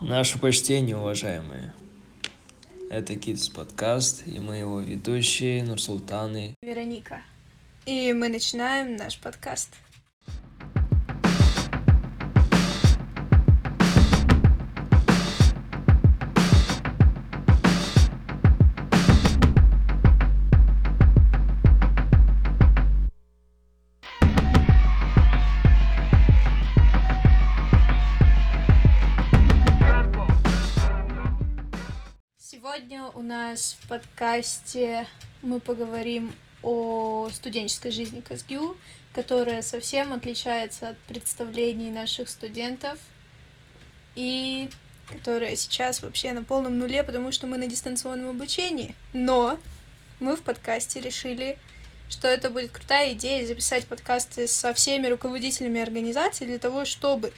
[0.00, 1.74] Наше почтение, уважаемые.
[2.88, 7.20] Это Kids подкаст, и мы его ведущие Нурсултан и Вероника.
[7.84, 9.70] И мы начинаем наш подкаст.
[33.88, 35.06] Подкасте
[35.40, 38.76] мы поговорим о студенческой жизни КСГЮ,
[39.14, 42.98] которая совсем отличается от представлений наших студентов
[44.14, 44.68] и
[45.10, 48.94] которая сейчас вообще на полном нуле, потому что мы на дистанционном обучении.
[49.14, 49.58] Но
[50.20, 51.58] мы в подкасте решили,
[52.10, 57.32] что это будет крутая идея записать подкасты со всеми руководителями организации для того, чтобы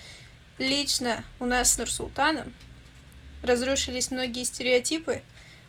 [0.58, 2.52] лично у нас с Нурсултаном
[3.44, 5.22] разрушились многие стереотипы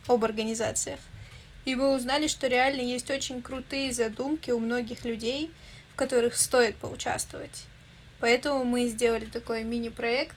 [0.06, 1.00] об организациях.
[1.64, 5.50] И мы узнали, что реально есть очень крутые задумки у многих людей,
[5.92, 7.64] в которых стоит поучаствовать.
[8.18, 10.36] Поэтому мы сделали такой мини-проект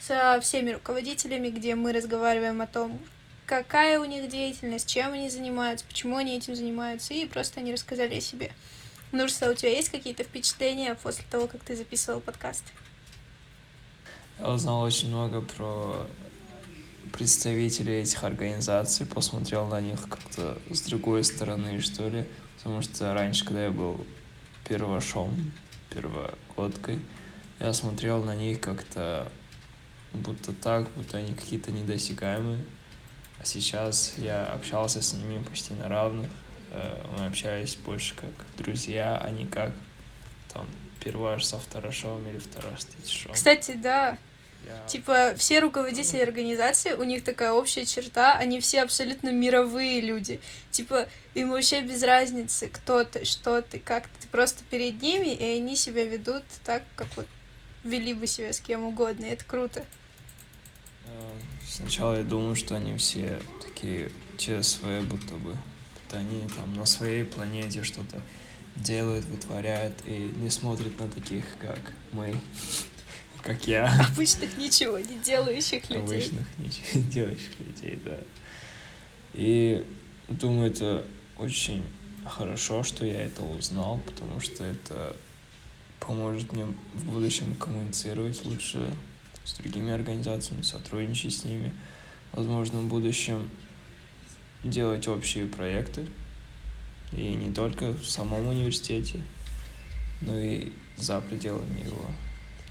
[0.00, 2.98] со всеми руководителями, где мы разговариваем о том,
[3.46, 8.16] какая у них деятельность, чем они занимаются, почему они этим занимаются, и просто они рассказали
[8.16, 8.52] о себе.
[9.12, 12.64] Нурса, у тебя есть какие-то впечатления после того, как ты записывал подкаст?
[14.38, 16.06] Я узнал очень много про
[17.12, 22.26] представителей этих организаций, посмотрел на них как-то с другой стороны, что ли.
[22.56, 24.04] Потому что раньше, когда я был
[24.68, 25.52] первошом,
[25.90, 27.00] первогодкой,
[27.60, 29.30] я смотрел на них как-то
[30.12, 32.64] будто так, будто они какие-то недосягаемые.
[33.40, 36.30] А сейчас я общался с ними почти на равных.
[36.70, 39.72] Э, мы общались больше как друзья, а не как
[40.52, 40.66] там
[41.00, 43.32] перваш со второшом или втораш с третьешом.
[43.32, 44.18] Кстати, да,
[44.86, 50.40] Типа, все руководители организации, у них такая общая черта, они все абсолютно мировые люди.
[50.70, 54.22] Типа, им вообще без разницы, кто ты, что ты, как ты.
[54.22, 57.26] Ты просто перед ними, и они себя ведут так, как вот
[57.84, 59.24] вели бы себя с кем угодно.
[59.24, 59.84] И это круто.
[61.06, 61.30] Э,
[61.68, 65.56] сначала я думал, что они все такие ЧСВ, будто бы.
[65.94, 68.20] Будто они там на своей планете что-то
[68.76, 71.78] делают, вытворяют и не смотрят на таких, как
[72.12, 72.34] мы
[73.42, 73.92] как я.
[74.12, 76.02] Обычных ничего не делающих людей.
[76.02, 78.18] Обычных ничего не делающих людей, да.
[79.34, 79.84] И
[80.28, 81.04] думаю, это
[81.38, 81.84] очень
[82.26, 85.16] хорошо, что я это узнал, потому что это
[86.00, 88.94] поможет мне в будущем коммуницировать лучше
[89.44, 91.72] с другими организациями, сотрудничать с ними.
[92.32, 93.50] Возможно, в будущем
[94.64, 96.06] делать общие проекты.
[97.12, 99.22] И не только в самом университете,
[100.20, 102.06] но и за пределами его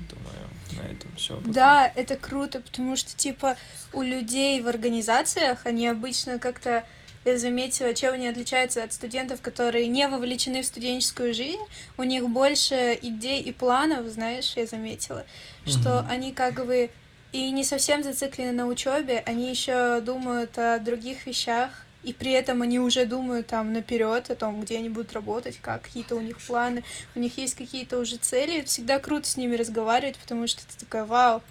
[0.10, 1.40] думаю, на этом все.
[1.46, 3.58] Да, это круто, потому что, типа,
[3.94, 6.86] у людей в организациях, они обычно как-то
[7.24, 11.62] я заметила, чем они отличаются от студентов, которые не вовлечены в студенческую жизнь.
[11.98, 15.26] У них больше идей и планов, знаешь, я заметила,
[15.66, 16.10] что mm-hmm.
[16.10, 16.90] они как бы
[17.32, 22.62] и не совсем зациклены на учебе, они еще думают о других вещах, и при этом
[22.62, 26.40] они уже думают там наперед о том, где они будут работать, как какие-то у них
[26.40, 26.84] планы,
[27.16, 28.62] у них есть какие-то уже цели.
[28.64, 31.42] Всегда круто с ними разговаривать, потому что ты такая, вау,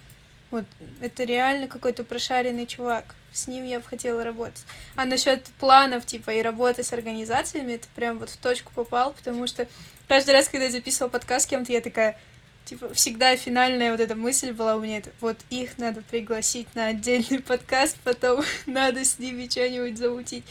[0.49, 0.65] вот
[0.99, 3.15] это реально какой-то прошаренный чувак.
[3.31, 4.63] С ним я бы хотела работать.
[4.97, 9.47] А насчет планов, типа, и работы с организациями, это прям вот в точку попал, потому
[9.47, 9.67] что
[10.09, 12.19] каждый раз, когда я записывала подкаст с кем-то, я такая,
[12.65, 16.87] типа, всегда финальная вот эта мысль была у меня, это, вот их надо пригласить на
[16.87, 20.43] отдельный подкаст, потом надо с ними что-нибудь замутить,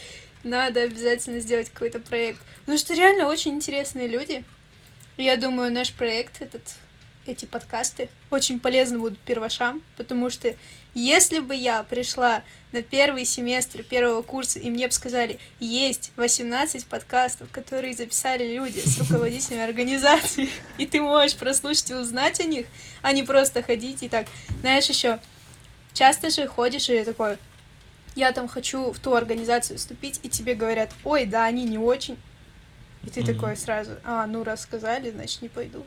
[0.43, 2.39] надо обязательно сделать какой-то проект.
[2.61, 4.43] Потому что реально очень интересные люди.
[5.17, 6.61] Я думаю, наш проект этот
[7.27, 10.55] эти подкасты очень полезны будут первошам, потому что
[10.93, 16.85] если бы я пришла на первый семестр первого курса, и мне бы сказали, есть 18
[16.85, 22.65] подкастов, которые записали люди с руководителями организации, и ты можешь прослушать и узнать о них,
[23.01, 24.27] а не просто ходить и так.
[24.61, 25.19] Знаешь, еще
[25.93, 27.37] часто же ходишь и такой,
[28.15, 32.17] я там хочу в ту организацию вступить, и тебе говорят, ой, да, они не очень.
[33.03, 33.33] И ты mm-hmm.
[33.33, 35.85] такой сразу, а, ну рассказали, значит, не пойду.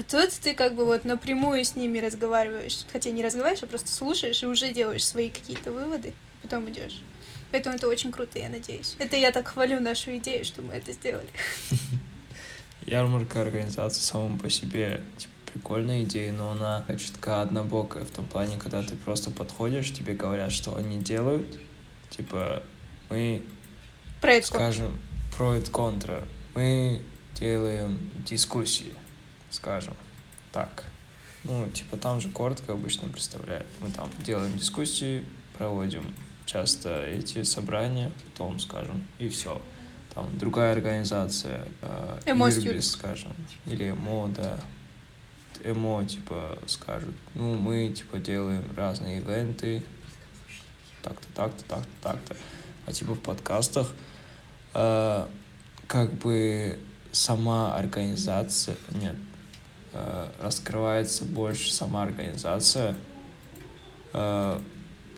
[0.00, 2.86] А тут ты как бы вот напрямую с ними разговариваешь.
[2.90, 7.02] Хотя не разговариваешь, а просто слушаешь и уже делаешь свои какие-то выводы, потом идешь.
[7.50, 8.96] Поэтому это очень круто, я надеюсь.
[8.98, 11.28] Это я так хвалю нашу идею, что мы это сделали.
[12.86, 18.56] Ярмарка организация самому по себе типа, прикольная идея, но она чутка однобокая в том плане,
[18.56, 21.58] когда ты просто подходишь, тебе говорят, что они делают.
[22.08, 22.62] Типа,
[23.10, 23.42] мы,
[24.22, 24.98] про скажем,
[25.36, 26.26] про это контра.
[26.54, 27.02] Мы
[27.34, 28.94] делаем дискуссии
[29.50, 29.94] скажем
[30.52, 30.84] так.
[31.44, 33.66] Ну, типа там же коротко обычно представляют.
[33.80, 35.24] Мы там делаем дискуссии,
[35.56, 36.14] проводим
[36.44, 39.60] часто эти собрания, потом скажем, и все.
[40.14, 43.32] Там другая организация, э, Ирбис, скажем,
[43.66, 44.58] или ЭМО, да.
[45.62, 49.84] ЭМО, типа, скажут, ну, мы, типа, делаем разные ивенты,
[51.02, 52.36] так-то, так-то, так-то, так-то.
[52.86, 53.92] А типа в подкастах
[54.74, 55.26] э,
[55.86, 56.78] как бы
[57.12, 59.16] сама организация, нет,
[60.40, 62.96] раскрывается больше сама организация.
[64.12, 64.60] Э,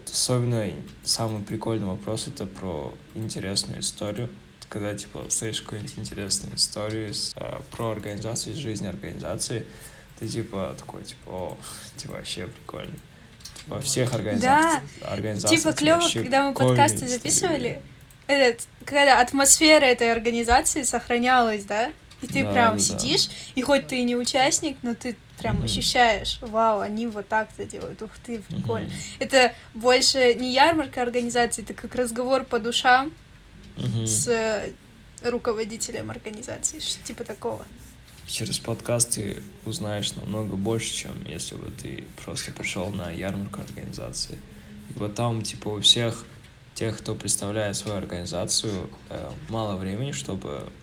[0.04, 0.70] особенно
[1.04, 4.28] самый прикольный вопрос это про интересную историю.
[4.68, 9.66] Когда типа слышишь какую-нибудь интересную историю э, про организацию, из жизни организации,
[10.18, 11.58] ты типа такой, типа, о,
[11.96, 12.94] типа вообще прикольно.
[13.66, 14.82] Во всех организациях.
[15.02, 17.80] организациях Типа клево, когда мы подкасты записывали,
[18.26, 21.92] этот, когда атмосфера этой организации сохранялась, да?
[22.22, 22.78] И ты Да, прям да, да.
[22.78, 25.64] сидишь, и хоть ты и не участник, но ты прям Мгм.
[25.64, 28.86] ощущаешь, вау, они вот так-то делают, ух ты, прикольно.
[28.86, 28.94] Мгм.
[29.18, 33.12] Это больше не ярмарка организации, это как разговор по душам
[33.76, 34.06] Мгм.
[34.06, 34.72] с э,
[35.22, 37.64] руководителем организации, типа такого.
[38.28, 44.38] Через подкаст ты узнаешь намного больше, чем если бы ты просто пришел на ярмарку организации.
[44.90, 46.24] И вот там, типа, у всех
[46.74, 50.81] тех, кто представляет свою организацию, э, мало времени, чтобы так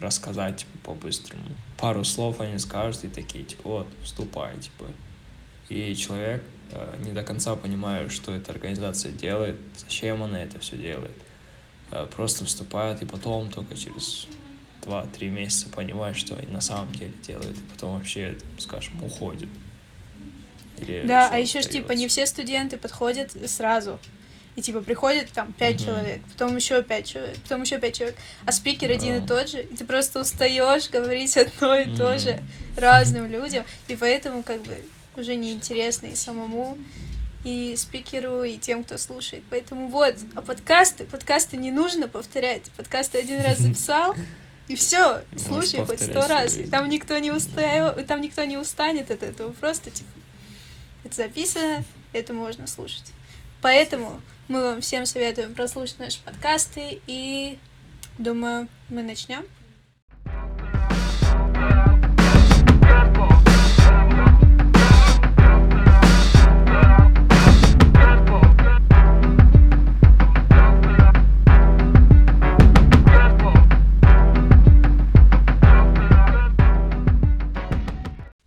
[0.00, 1.44] рассказать, типа, по-быстрому.
[1.78, 4.86] Пару слов они скажут и такие, типа, вот, вступай, типа.
[5.68, 10.76] И человек э, не до конца понимает, что эта организация делает, зачем она это все
[10.76, 11.16] делает.
[11.90, 14.28] Э, Просто вступает, и потом только через
[14.82, 19.48] два-три месяца понимает, что они на самом деле делают, и потом вообще, скажем, уходит.
[20.78, 23.98] Или Да, а еще ж типа не все студенты подходят сразу.
[24.56, 25.84] И типа приходит там пять Мгм.
[25.84, 28.16] человек, потом еще пять человек, потом еще пять человек,
[28.46, 32.18] а спикер один и тот же, и ты просто устаешь говорить одно и то Мгм.
[32.18, 32.42] же
[32.76, 34.76] разным людям, и поэтому как бы
[35.16, 36.78] уже неинтересно и самому,
[37.44, 39.44] и спикеру, и тем, кто слушает.
[39.50, 42.64] Поэтому вот, а подкасты, подкасты не нужно повторять.
[42.76, 44.14] Подкасты один раз записал,
[44.68, 46.56] и все, слушай хоть сто раз.
[46.56, 49.52] И там никто не устает, там никто не устанет от этого.
[49.52, 50.10] Просто типа
[51.04, 53.12] это записано, это можно слушать.
[53.62, 57.58] Поэтому мы вам всем советуем прослушать наши подкасты и
[58.18, 59.44] думаю, мы начнем.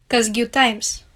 [0.08, 1.09] Казгю Таймс.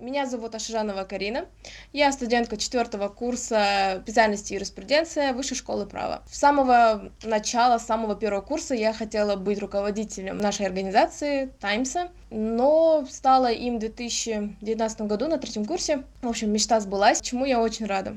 [0.00, 1.44] Меня зовут Ашижанова Карина.
[1.92, 6.22] Я студентка четвертого курса специальности юриспруденция Высшей школы права.
[6.26, 13.04] С самого начала, с самого первого курса я хотела быть руководителем нашей организации Таймса, но
[13.10, 16.04] стала им в 2019 году на третьем курсе.
[16.22, 18.16] В общем, мечта сбылась, чему я очень рада.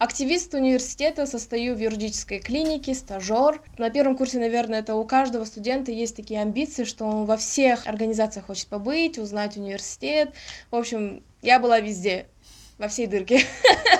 [0.00, 3.60] Активист университета, состою в юридической клинике, стажер.
[3.76, 7.86] На первом курсе, наверное, это у каждого студента есть такие амбиции, что он во всех
[7.86, 10.32] организациях хочет побыть, узнать университет.
[10.70, 12.28] В общем, я была везде,
[12.78, 13.42] во всей дырке.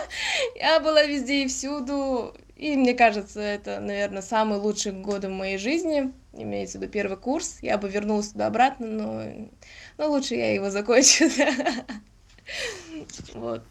[0.56, 2.34] Я была везде и всюду.
[2.56, 6.14] И мне кажется, это, наверное, самые лучшие годы в моей жизни.
[6.32, 7.58] Имеется в виду первый курс.
[7.60, 9.22] Я бы вернулась туда обратно, но,
[9.98, 11.26] но лучше я его закончу.
[13.34, 13.62] Вот.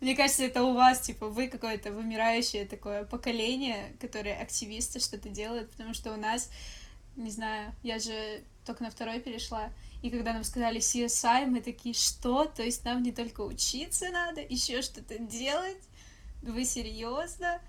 [0.00, 5.70] Мне кажется, это у вас, типа, вы какое-то вымирающее такое поколение, которое активисты что-то делают,
[5.72, 6.50] потому что у нас,
[7.16, 11.94] не знаю, я же только на второй перешла, и когда нам сказали CSI, мы такие,
[11.94, 12.44] что?
[12.44, 15.82] То есть нам не только учиться надо, еще что-то делать?
[16.42, 17.60] Вы серьезно?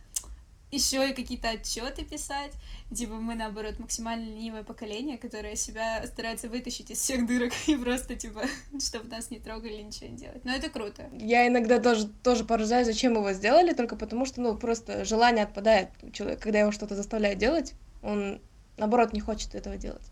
[0.72, 2.52] Еще и какие-то отчеты писать.
[2.96, 8.16] Типа мы, наоборот, максимально ленивое поколение, которое себя старается вытащить из всех дырок и просто,
[8.16, 8.44] типа,
[8.80, 10.46] чтобы нас не трогали, ничего не делать.
[10.46, 11.10] Но это круто.
[11.14, 15.90] Я иногда тоже, тоже поражаюсь, зачем его сделали, только потому что, ну, просто желание отпадает
[16.04, 17.74] у человека, когда его что-то заставляют делать,
[18.04, 18.40] он,
[18.78, 20.06] наоборот, не хочет этого делать.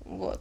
[0.00, 0.40] Вот.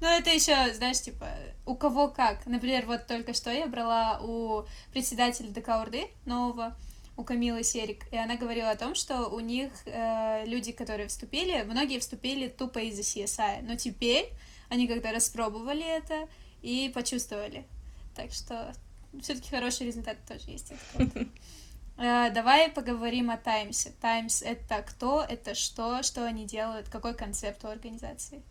[0.00, 1.28] Ну, это еще, знаешь, типа,
[1.64, 2.44] у кого как.
[2.46, 6.74] Например, вот только что я брала у председателя ДК Урды нового,
[7.16, 11.62] у Камилы Серик, и она говорила о том, что у них э, люди, которые вступили,
[11.62, 14.30] многие вступили тупо из-за CSI, но теперь
[14.68, 16.28] они когда распробовали это
[16.62, 17.66] и почувствовали.
[18.14, 18.74] Так что
[19.20, 20.72] все-таки хороший результат тоже есть.
[21.98, 23.92] Э, Давай поговорим о Таймсе.
[24.00, 28.42] Таймс— это кто, это что, что они делают, какой концепт у организации?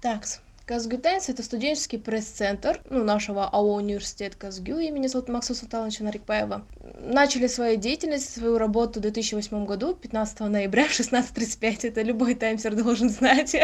[0.00, 0.24] Так,
[0.68, 6.66] Казгю Тайнс— это студенческий пресс-центр ну, нашего АО «Университет Казгю» имени Максуса Султановича Нарикбаева.
[7.00, 11.88] Начали свою деятельность, свою работу в 2008 году, 15 ноября в 16.35.
[11.88, 13.56] Это любой таймсер должен знать.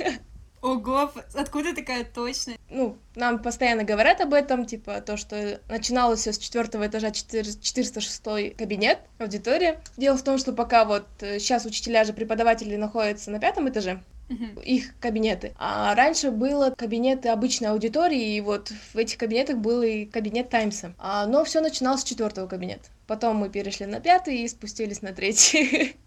[0.60, 2.60] Ого, откуда такая точность?
[2.68, 8.22] Ну, нам постоянно говорят об этом, типа, то, что начиналось все с четвертого этажа 406
[8.54, 9.80] кабинет, аудитория.
[9.96, 14.02] Дело в том, что пока вот сейчас э, учителя же преподаватели находятся на пятом этаже,
[14.64, 15.54] их кабинеты.
[15.58, 20.94] А раньше было кабинеты обычной аудитории, и вот в этих кабинетах был и кабинет Таймса.
[20.98, 22.88] А, но все начиналось с четвертого кабинета.
[23.06, 25.96] Потом мы перешли на пятый и спустились на третий.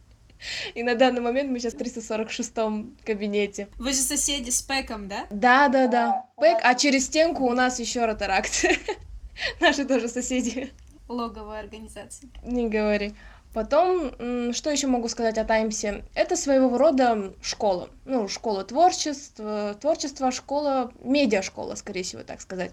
[0.74, 3.68] И на данный момент мы сейчас в 346-м кабинете.
[3.78, 5.28] Вы же соседи с Пэком, да?
[5.30, 6.25] Да, да, да.
[6.36, 8.66] Пэк, а через стенку у нас еще Ротаракт.
[9.60, 10.72] Наши тоже соседи.
[11.08, 12.30] Логовая организация.
[12.44, 13.13] Не говори.
[13.53, 16.03] Потом, что еще могу сказать о Таймсе?
[16.13, 17.89] Это своего рода школа.
[18.05, 22.72] Ну, школа творчества, творчества, школа, медиашкола, скорее всего, так сказать.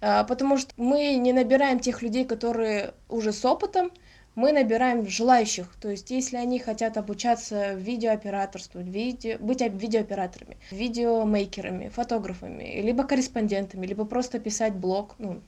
[0.00, 3.90] А, потому что мы не набираем тех людей, которые уже с опытом,
[4.34, 5.74] мы набираем желающих.
[5.80, 14.04] То есть, если они хотят обучаться видеооператорству, видео, быть видеооператорами, видеомейкерами, фотографами, либо корреспондентами, либо
[14.04, 15.42] просто писать блог, ну,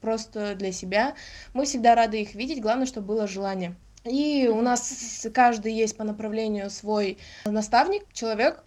[0.00, 1.14] просто для себя.
[1.52, 3.74] Мы всегда рады их видеть, главное, чтобы было желание.
[4.04, 8.62] И у нас каждый есть по направлению свой наставник, человек,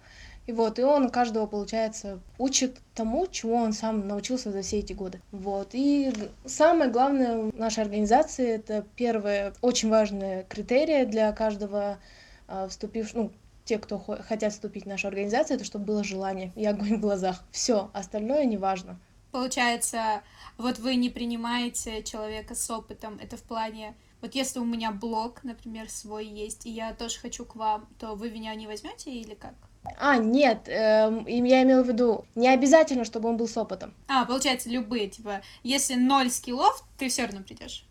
[0.47, 4.93] и вот, и он каждого, получается, учит тому, чему он сам научился за все эти
[4.93, 5.21] годы.
[5.31, 5.69] Вот.
[5.73, 6.11] И
[6.45, 11.99] самое главное в нашей организации, это первое, очень важное критерие для каждого
[12.47, 13.31] а, вступившего, ну,
[13.65, 17.43] те, кто хотят вступить в нашу организацию, это чтобы было желание и огонь в глазах.
[17.51, 18.97] Все, остальное не важно.
[19.37, 20.23] Получается,
[20.57, 25.43] вот вы не принимаете человека с опытом, это в плане, вот если у меня блог,
[25.43, 29.35] например, свой есть, и я тоже хочу к вам, то вы меня не возьмете или
[29.35, 29.53] как?
[29.99, 33.93] А, нет, э, я имела в виду, не обязательно, чтобы он был с опытом.
[34.07, 37.85] А, получается, любые, типа, если ноль скиллов, ты все равно придешь.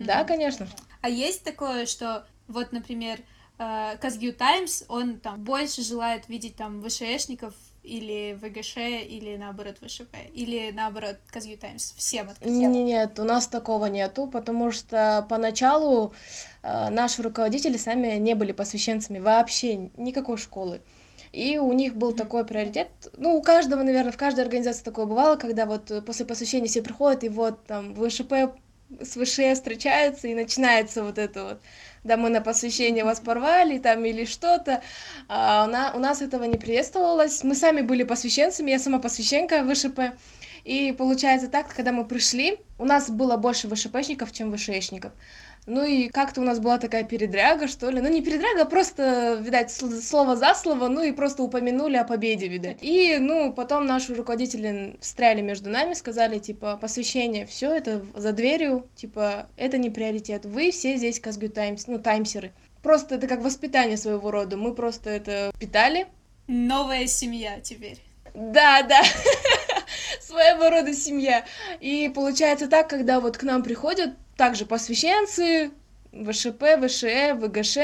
[0.00, 0.26] Да, mm-hmm.
[0.26, 0.68] конечно.
[1.02, 3.20] А есть такое, что, вот, например,
[3.58, 10.16] э, Казгью Таймс, он там больше желает видеть там ВШшников или ВГШ, или наоборот ВШП,
[10.34, 12.50] или наоборот Казью Таймс, всем открыть?
[12.50, 16.12] Нет, у нас такого нету, потому что поначалу
[16.62, 20.80] э, наши руководители сами не были посвященцами вообще никакой школы.
[21.32, 25.36] И у них был такой приоритет, ну, у каждого, наверное, в каждой организации такое бывало,
[25.36, 28.32] когда вот после посвящения все приходят, и вот там ВШП
[29.00, 31.60] с ВШ встречаются, и начинается вот это вот
[32.04, 34.82] да мы на посвящение вас порвали там или что-то.
[35.28, 37.44] А у, на, у нас этого не приветствовалось.
[37.44, 40.16] Мы сами были посвященцами, я сама посвященка ВШП.
[40.64, 45.12] И получается так, когда мы пришли, у нас было больше ВШПшников, чем ВШшников.
[45.70, 48.00] Ну и как-то у нас была такая передряга, что ли.
[48.00, 52.48] Ну не передряга, а просто, видать, слово за слово, ну и просто упомянули о победе,
[52.48, 52.78] видать.
[52.80, 58.88] И, ну, потом наши руководители встряли между нами, сказали, типа, посвящение, все это за дверью,
[58.96, 60.44] типа, это не приоритет.
[60.44, 62.50] Вы все здесь Казгю Таймс, ну, таймсеры.
[62.82, 64.56] Просто это как воспитание своего рода.
[64.56, 66.08] Мы просто это питали.
[66.48, 68.02] Новая семья теперь.
[68.34, 69.02] Да, да.
[70.20, 71.44] Своего рода семья.
[71.80, 75.70] И получается так, когда вот к нам приходят также посвященцы,
[76.12, 77.76] ВШП, ВШЭ, ВГШ,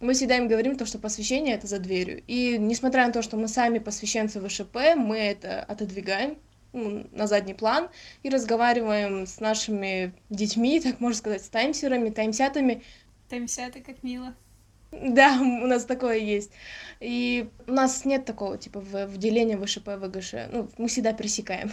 [0.00, 2.22] мы всегда им говорим то, что посвящение это за дверью.
[2.26, 6.36] И несмотря на то, что мы сами посвященцы ВШП, мы это отодвигаем
[6.74, 7.88] ну, на задний план
[8.22, 12.82] и разговариваем с нашими детьми, так можно сказать, с таймсерами, таймсятами.
[13.30, 14.34] Таймсяты, как мило.
[14.92, 16.50] Да, у нас такое есть.
[17.00, 20.34] И у нас нет такого, типа, в, в делении ВШП, ВГШ.
[20.52, 21.72] Ну, мы всегда пресекаем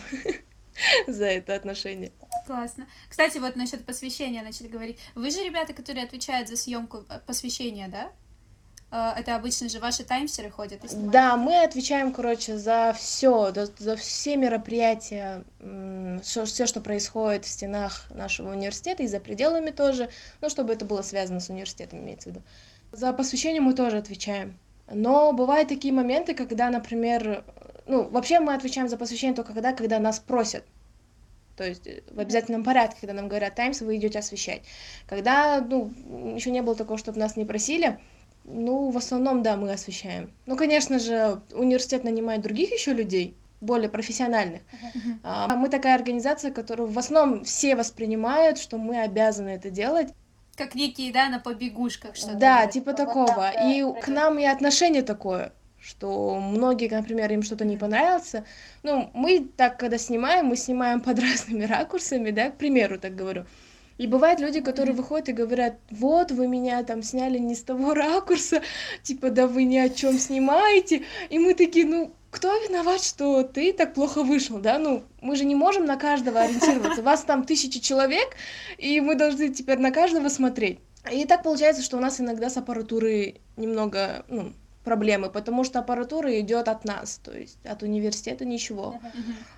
[1.08, 2.14] за это отношение.
[2.46, 2.88] Классно.
[3.10, 5.00] Кстати, вот насчет посвящения начали говорить.
[5.16, 8.12] Вы же ребята, которые отвечают за съемку э, посвящения, да?
[8.92, 10.82] Э, это обычно же ваши таймсеры ходят.
[11.12, 15.44] Да, мы отвечаем, короче, за все, за все мероприятия,
[16.22, 20.10] все, все, что происходит в стенах нашего университета и за пределами тоже,
[20.42, 22.44] ну, чтобы это было связано с университетом, имеется в виду.
[22.92, 24.60] За посвящение мы тоже отвечаем.
[24.92, 27.44] Но бывают такие моменты, когда, например,
[27.88, 30.64] ну, вообще мы отвечаем за посвящение только когда, когда нас просят.
[31.56, 34.64] То есть э, в обязательном порядке, когда нам говорят «Таймс», вы идете освещать.
[35.08, 35.92] Когда, ну,
[36.36, 38.00] еще не было такого, чтобы нас не просили,
[38.44, 40.32] ну, в основном, да, мы освещаем.
[40.46, 44.62] Ну, конечно же, университет нанимает других еще людей, более профессиональных.
[44.62, 45.18] Uh-huh.
[45.24, 50.10] А мы такая организация, которую в основном все воспринимают, что мы обязаны это делать.
[50.56, 52.36] Как некие, да, на побегушках что-то.
[52.36, 53.52] Да, типа такого.
[53.66, 58.46] И к нам и отношение такое что многие, например, им что-то не понравится.
[58.84, 63.46] Ну, мы так, когда снимаем, мы снимаем под разными ракурсами, да, к примеру, так говорю.
[63.98, 67.94] И бывают люди, которые выходят и говорят, вот, вы меня там сняли не с того
[67.94, 68.62] ракурса,
[69.04, 71.04] типа, да вы ни о чем снимаете.
[71.30, 74.80] И мы такие, ну, кто виноват, что ты так плохо вышел, да?
[74.80, 77.04] Ну, мы же не можем на каждого ориентироваться.
[77.04, 78.38] Вас там тысячи человек,
[78.78, 80.80] и мы должны теперь на каждого смотреть.
[81.12, 86.40] И так получается, что у нас иногда с аппаратурой немного, ну, проблемы, потому что аппаратура
[86.40, 89.00] идет от нас, то есть от университета ничего.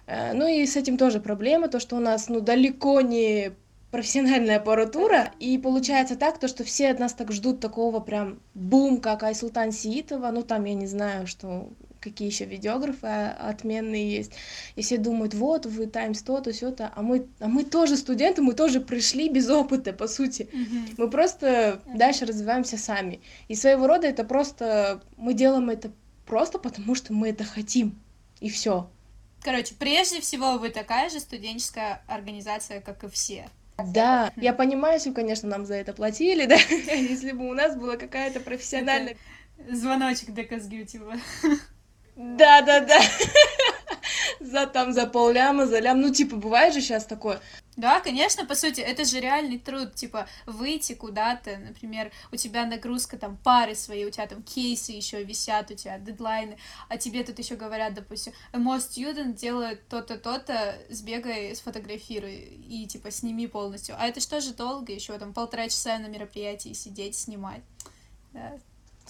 [0.08, 3.52] Э, Ну и с этим тоже проблема, то, что у нас, ну, далеко не
[3.92, 9.00] профессиональная аппаратура, и получается так, то, что все от нас так ждут такого прям бум,
[9.00, 11.70] как Айсултан Сиитова, ну, там, я не знаю, что
[12.06, 14.32] какие еще видеографы а, отменные есть,
[14.76, 18.54] и все думают, вот, вы таймс то-то, все-то, а мы, а мы тоже студенты, мы
[18.54, 20.48] тоже пришли без опыта, по сути.
[20.98, 23.20] Мы просто дальше развиваемся сами.
[23.48, 25.92] И своего рода это просто, мы делаем это
[26.26, 28.00] просто потому, что мы это хотим,
[28.40, 28.90] и все.
[29.42, 33.50] Короче, прежде всего вы такая же студенческая организация, как и все.
[33.78, 36.56] Да, я понимаю, если, конечно, нам за это платили, да,
[36.94, 39.18] если бы у нас была какая-то профессиональная...
[39.72, 41.16] Звоночек до Казгютева.
[42.16, 43.00] Да, да, да.
[44.40, 46.02] За там, за полляма, за лям.
[46.02, 47.42] Ну, типа, бывает же сейчас такое.
[47.76, 53.18] Да, конечно, по сути, это же реальный труд, типа, выйти куда-то, например, у тебя нагрузка,
[53.18, 56.58] там, пары свои, у тебя там кейсы еще висят, у тебя дедлайны,
[56.88, 63.12] а тебе тут еще говорят, допустим, most student делает то-то, то-то, сбегай, сфотографируй и, типа,
[63.12, 63.96] сними полностью.
[64.00, 67.62] А это что же долго еще, там, полтора часа на мероприятии сидеть, снимать.
[68.32, 68.54] Да,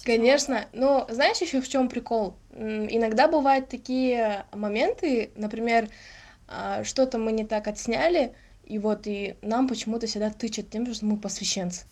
[0.03, 2.35] Конечно, но знаешь еще в чем прикол?
[2.53, 5.89] Иногда бывают такие моменты, например,
[6.47, 8.33] а, что-то мы не так отсняли,
[8.65, 11.85] и вот и нам почему-то всегда тычат тем, что мы посвященцы.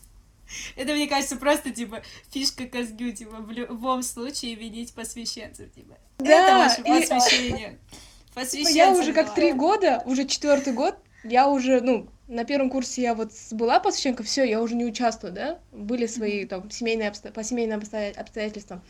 [0.75, 5.97] Это, мне кажется, просто, типа, фишка Казгю, типа, в любом случае винить посвященцев, типа.
[6.19, 7.79] Да, Это ваше посвящение.
[7.91, 7.95] И...
[8.35, 13.01] Посвященцы я уже как три года, уже четвертый год, я уже, ну, на первом курсе
[13.01, 17.31] я вот была посвященка, все, я уже не участвую, да, были свои там семейные обсто...
[17.31, 18.81] по семейным обстоятельствам,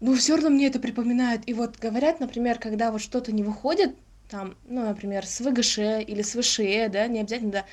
[0.00, 1.42] но все равно мне это припоминает.
[1.46, 3.94] И вот говорят, например, когда вот что-то не выходит,
[4.28, 7.64] там, ну, например, с ВГШ или с ВШЭ, да, не обязательно, да,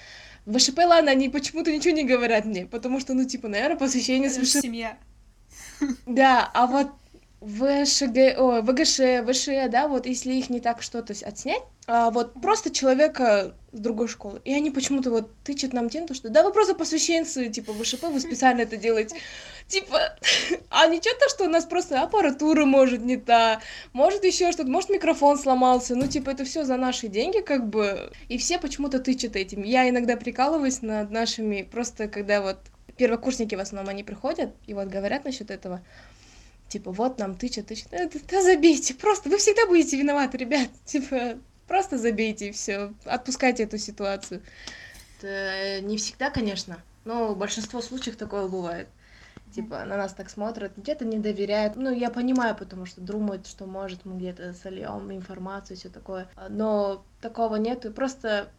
[0.45, 4.29] в ВШП, ладно, они почему-то ничего не говорят мне, потому что, ну, типа, наверное, посвящение
[4.29, 4.61] с ВШ...
[4.61, 4.97] Семья.
[6.05, 6.91] Да, а вот
[7.41, 12.69] ВШГ, о, ВГШ, ВШЭ, да, вот если их не так что-то отснять, а вот просто
[12.69, 16.75] человека с другой школы, и они почему-то вот тычут нам тем, что да вы просто
[16.75, 19.15] посвященцы, типа ВШП, вы специально это делаете,
[19.67, 19.99] типа,
[20.69, 23.59] а ничего то, что у нас просто аппаратура может не та,
[23.91, 28.11] может еще что-то, может микрофон сломался, ну типа это все за наши деньги как бы,
[28.29, 29.63] и все почему-то тычут этим.
[29.63, 32.59] Я иногда прикалываюсь над нашими, просто когда вот
[32.97, 35.81] первокурсники в основном они приходят и вот говорят насчет этого,
[36.71, 41.37] типа, вот нам тычат, тычат, да, да забейте, просто, вы всегда будете виноваты, ребят, типа,
[41.67, 44.41] просто забейте и все, отпускайте эту ситуацию.
[45.19, 48.87] Это не всегда, конечно, но большинство случаев такое бывает.
[49.53, 51.75] Типа, на нас так смотрят, где-то не доверяют.
[51.75, 56.29] Ну, я понимаю, потому что думают, что, может, мы где-то сольем информацию, все такое.
[56.47, 57.91] Но такого нету.
[57.91, 58.49] Просто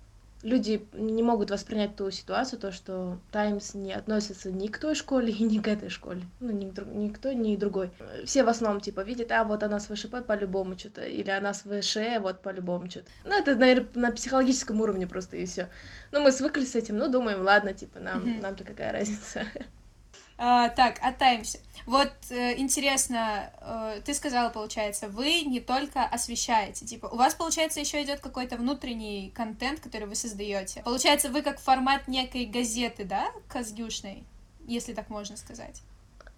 [0.42, 5.32] люди не могут воспринять ту ситуацию, то, что Таймс не относится ни к той школе
[5.32, 6.22] и ни к этой школе.
[6.40, 7.90] Ну, ни, к, ни к той, ни к другой.
[8.24, 11.62] Все в основном, типа, видят, а вот она с ВШП по-любому что-то, или она с
[11.62, 13.06] ВШЭ вот по-любому что-то.
[13.24, 15.68] Ну, это, наверное, на психологическом уровне просто и все.
[16.10, 19.44] Ну, мы свыкли с этим, ну, думаем, ладно, типа, нам, нам-то какая разница.
[20.38, 21.60] А, так, о Таймсе.
[21.86, 27.80] Вот э, интересно, э, ты сказала, получается, вы не только освещаете, типа, у вас, получается,
[27.80, 30.82] еще идет какой-то внутренний контент, который вы создаете.
[30.84, 34.24] Получается, вы как формат некой газеты, да, казгюшной,
[34.66, 35.82] если так можно сказать.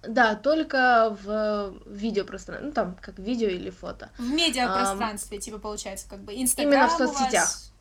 [0.06, 4.10] Да, только в видеопространстве, ну там, как видео или фото.
[4.18, 7.48] В медиапространстве, а, типа, получается, как бы Инстаграм Именно в соцсетях.
[7.48, 7.72] Вас...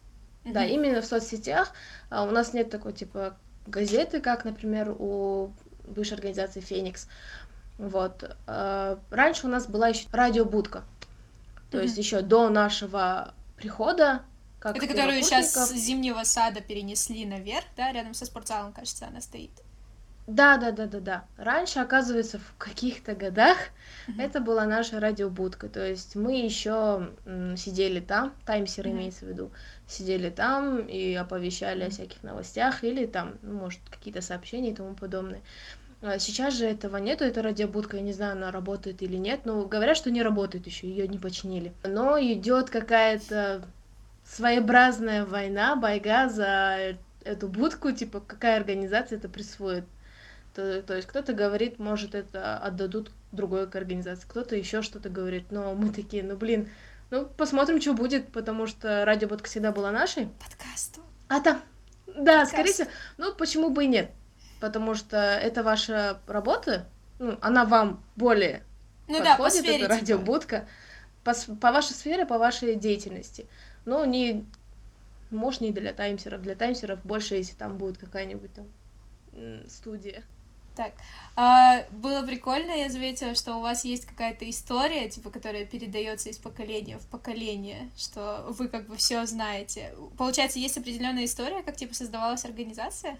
[0.45, 0.69] Да, угу.
[0.69, 1.71] именно в соцсетях.
[2.09, 5.51] А у нас нет такой, типа, газеты, как, например, у
[5.85, 7.07] бывшей организации «Феникс».
[7.77, 8.35] Вот.
[8.47, 10.83] А, раньше у нас была еще радиобудка.
[11.71, 11.83] То mm-hmm.
[11.83, 14.21] есть еще до нашего прихода.
[14.59, 19.19] Как Это которую сейчас с зимнего сада перенесли наверх, да, рядом со спортзалом, кажется, она
[19.19, 19.51] стоит.
[20.25, 21.25] Да, да, да, да, да.
[21.37, 23.57] Раньше, оказывается, в каких-то годах
[24.07, 24.21] mm-hmm.
[24.21, 25.67] это была наша радиобудка.
[25.67, 27.09] То есть мы еще
[27.57, 28.91] сидели там, таймсер mm-hmm.
[28.91, 29.51] имеется в виду,
[29.85, 34.93] сидели там и оповещали о всяких новостях или там, ну, может, какие-то сообщения и тому
[34.93, 35.41] подобное.
[36.01, 39.65] А сейчас же этого нету, эта радиобудка, я не знаю, она работает или нет, но
[39.65, 41.73] говорят, что не работает еще, ее не починили.
[41.83, 43.63] Но идет какая-то
[44.25, 49.85] своеобразная война, байга за эту будку, типа, какая организация это присвоит.
[50.53, 55.73] То, то есть кто-то говорит, может, это отдадут другой организации, кто-то еще что-то говорит, но
[55.73, 56.69] мы такие, ну блин,
[57.09, 60.29] ну посмотрим, что будет, потому что радиоботка всегда была нашей.
[60.43, 60.99] Подкаст.
[61.27, 61.59] А там,
[62.05, 62.51] да, Подкаст.
[62.51, 62.87] скорее всего,
[63.17, 64.11] ну почему бы и нет,
[64.59, 66.85] потому что это ваша работа,
[67.17, 68.63] ну, она вам более
[69.07, 69.95] ну, подходит, да, по сфере, это типа.
[69.95, 70.67] радиобудка,
[71.23, 73.47] по, по вашей сфере, по вашей деятельности.
[73.85, 74.45] Ну, не,
[75.31, 78.67] может, не для таймсеров, для таймсеров больше, если там будет какая-нибудь там
[79.67, 80.23] студия.
[80.75, 80.93] Так,
[81.35, 86.37] а, было прикольно, я заметила, что у вас есть какая-то история, типа, которая передается из
[86.37, 89.93] поколения в поколение, что вы как бы все знаете.
[90.17, 93.17] Получается, есть определенная история, как типа создавалась организация?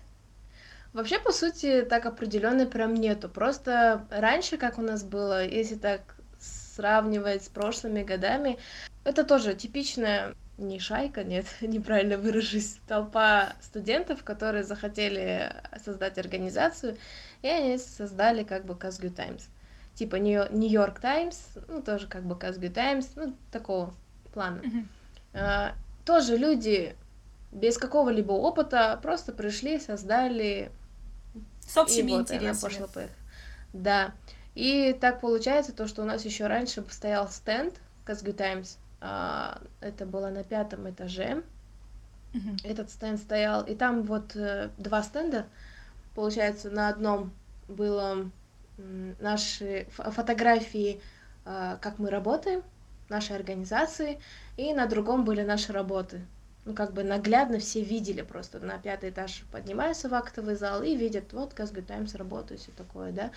[0.94, 3.30] Вообще, по сути, так определенной прям нету.
[3.30, 6.02] Просто раньше, как у нас было, если так
[6.40, 8.58] сравнивать с прошлыми годами,
[9.04, 15.52] это тоже типичная не шайка, нет, неправильно выражусь, толпа студентов, которые захотели
[15.84, 16.98] создать организацию,
[17.44, 19.46] и они создали как бы Казгю Таймс.
[19.94, 23.94] Типа Нью-Йорк Таймс, ну, тоже как бы Казгю Таймс, ну, такого
[24.34, 24.62] плана.
[24.64, 24.90] Мгм.
[25.34, 25.74] А,
[26.06, 26.96] тоже люди
[27.52, 30.72] без какого-либо опыта просто пришли, создали
[31.68, 32.62] С общими и вот она интересами.
[32.72, 33.18] пошла поехала.
[33.74, 34.14] Да.
[34.56, 37.76] И так получается, то, что у нас еще раньше стоял стенд
[38.06, 38.78] Казгю Таймс.
[39.02, 41.44] а, Это было на пятом этаже.
[42.34, 42.58] Мгм.
[42.64, 43.64] Этот стенд стоял.
[43.64, 45.46] И там вот э, два стенда.
[46.16, 47.32] Получается, на одном
[47.68, 48.30] было
[48.78, 51.02] наши фо- фотографии,
[51.46, 52.64] а, как мы работаем,
[53.10, 54.20] нашей организации,
[54.58, 56.26] и на другом были наши работы.
[56.66, 58.60] Ну, как бы наглядно все видели просто.
[58.60, 63.12] На пятый этаж поднимаются в актовый зал и видят, вот Казгу Таймс работает, все такое,
[63.12, 63.32] да.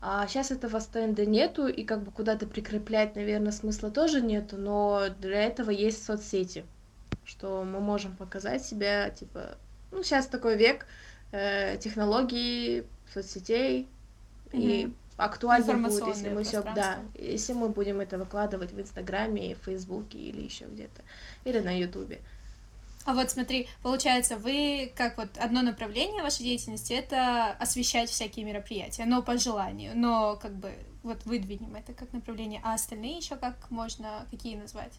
[0.00, 5.08] А сейчас этого стенда нету, и как бы куда-то прикреплять, наверное, смысла тоже нету, но
[5.20, 6.64] для этого есть соцсети,
[7.24, 9.58] что мы можем показать себя, типа,
[9.90, 10.86] ну, сейчас такой век
[11.32, 13.88] э, технологий, соцсетей,
[14.52, 14.94] и Мгм.
[15.16, 20.18] актуально будет, если мы все, да, если мы будем это выкладывать в Инстаграме, в Фейсбуке
[20.18, 21.02] или еще где-то,
[21.44, 22.20] или на Ютубе.
[23.04, 29.06] А вот смотри, получается, вы как вот одно направление вашей деятельности это освещать всякие мероприятия,
[29.06, 33.70] но по желанию, но как бы вот выдвинем это как направление, а остальные еще как
[33.70, 34.92] можно, какие назвать?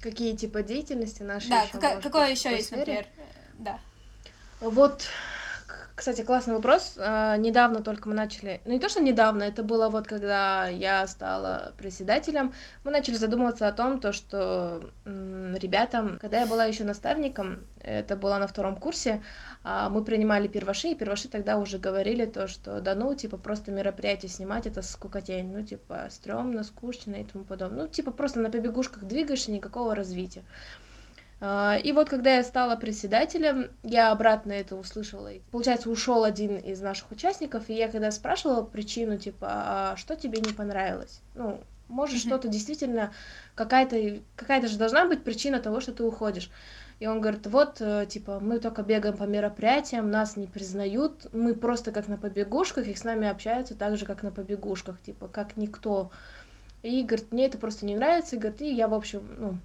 [0.00, 2.80] Какие типа деятельности наши да, какая- может какое еще есть, сфере?
[2.80, 3.06] например?
[3.16, 3.22] э,
[3.58, 3.80] Да.
[4.60, 5.08] Вот,
[5.94, 6.94] кстати, классный вопрос.
[6.98, 11.06] А, Недавно только мы начали, ну не то, что недавно, это было вот когда я
[11.06, 12.54] стала председателем,
[12.84, 18.38] мы начали задумываться о том, то, что ребятам, когда я была еще наставником, это было
[18.38, 19.22] на втором курсе,
[19.62, 23.70] а, мы принимали перваши, и перваши тогда уже говорили то, что да ну, типа, просто
[23.70, 27.82] мероприятие снимать, это скукотень, ну, типа, стрёмно, скучно и тому подобное.
[27.82, 30.44] Ну, типа, просто на побегушках двигаешься, никакого развития.
[31.40, 35.30] А, И вот когда я стала председателем, я обратно это услышала.
[35.50, 40.40] Получается, ушел один из наших участников, и я когда спрашивала причину, типа, а что тебе
[40.40, 41.20] не понравилось?
[41.34, 42.20] Ну, может, Мгм.
[42.20, 43.12] что-то действительно,
[43.54, 46.50] какая-то какая-то же должна быть причина того, что ты уходишь.
[46.98, 51.54] И он говорит, вот, э, типа, мы только бегаем по мероприятиям, нас не признают, мы
[51.54, 55.56] просто как на побегушках, и с нами общаются так же, как на побегушках, типа, как
[55.56, 56.10] никто.
[56.82, 59.58] И, говорит, мне это просто не нравится, и, говорит, и я, в общем, ну,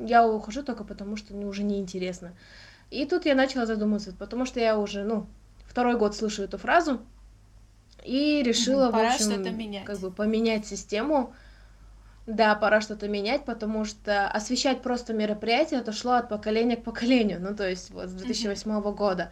[0.00, 2.32] я ухожу только потому, что мне уже неинтересно.
[2.90, 5.26] И тут я начала задумываться, потому что я уже, ну,
[5.66, 7.00] второй год слышу эту фразу,
[8.04, 9.84] и решила, пора в общем, что-то менять.
[9.84, 11.34] как бы поменять систему.
[12.26, 17.40] Да, пора что-то менять, потому что освещать просто мероприятие это шло от поколения к поколению,
[17.40, 19.30] ну, то есть вот с 2008 года.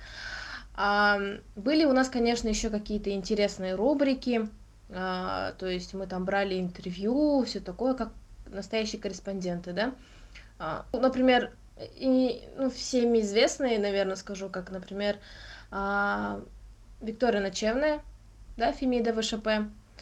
[0.75, 1.19] А,
[1.55, 4.49] были у нас, конечно, еще какие-то интересные рубрики,
[4.91, 8.13] а, то есть мы там брали интервью, все такое, как
[8.47, 9.93] настоящие корреспонденты, да.
[10.59, 11.53] А, например,
[11.97, 15.19] и, ну, всеми известные, наверное, скажу, как, например,
[15.71, 16.41] а,
[17.01, 18.01] Виктория Ночевная,
[18.57, 19.49] да, Фемида ВШП,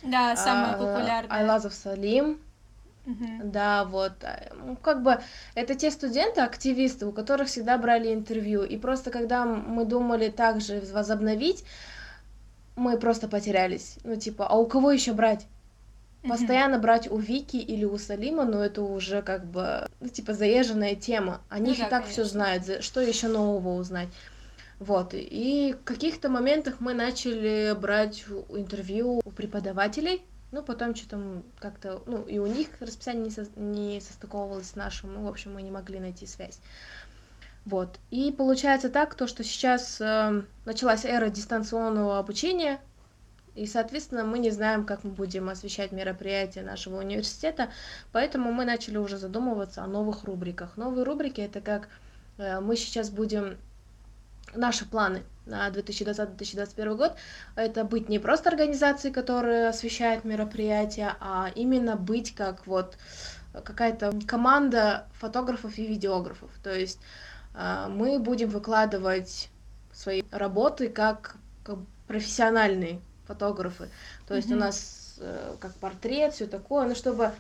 [0.03, 1.37] Да, самое а, популярное.
[1.38, 2.38] Айлазов Салим,
[3.07, 3.53] Мгм.
[3.53, 5.19] да, вот, а, ну, как бы,
[5.55, 10.81] это те студенты, активисты, у которых всегда брали интервью, и просто когда мы думали также
[10.92, 11.64] возобновить,
[12.77, 15.47] мы просто потерялись, ну, типа, а у кого еще брать?
[16.22, 20.96] Постоянно брать у Вики или у Салима, ну, это уже как бы, ну, типа, заезженная
[20.96, 24.09] тема, о Ну да, и так все знают, что еще нового узнать.
[24.79, 32.02] Вот, и в каких-то моментах мы начали брать интервью у преподавателей, ну, потом что-то как-то,
[32.07, 35.62] ну, и у них расписание не, со- не состыковывалось с нашим, ну, в общем, мы
[35.62, 36.61] не могли найти связь.
[37.64, 42.81] Вот, и получается так, то, что сейчас э, началась эра дистанционного обучения,
[43.57, 47.71] и, соответственно, мы не знаем, как мы будем освещать мероприятия нашего университета,
[48.12, 50.77] поэтому мы начали уже задумываться о новых рубриках.
[50.77, 51.88] Новые рубрики это как
[52.38, 53.57] э, мы сейчас будем
[54.55, 57.16] наши планы на 2020-2021 год
[57.57, 62.97] это быть не просто организацией, которая освещает мероприятия, а именно быть как вот
[63.53, 66.51] какая-то команда фотографов и видеографов.
[66.62, 67.01] То есть
[67.55, 69.49] э, мы будем выкладывать
[69.92, 73.88] свои работы как, как профессиональные фотографы.
[74.28, 74.60] То есть у Мгм.
[74.60, 77.32] нас э, как портрет, все такое, ну чтобы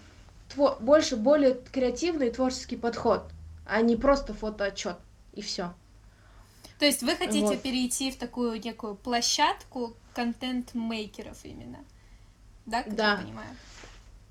[0.54, 3.24] тво- больше более креативный творческий подход,
[3.66, 4.96] а не просто фотоотчет
[5.34, 5.72] и все.
[6.78, 7.62] То есть вы хотите Вот.
[7.62, 11.78] перейти в такую некую площадку, контент-мейкеров именно.
[12.66, 13.12] Да, как Да.
[13.12, 13.56] я понимаю?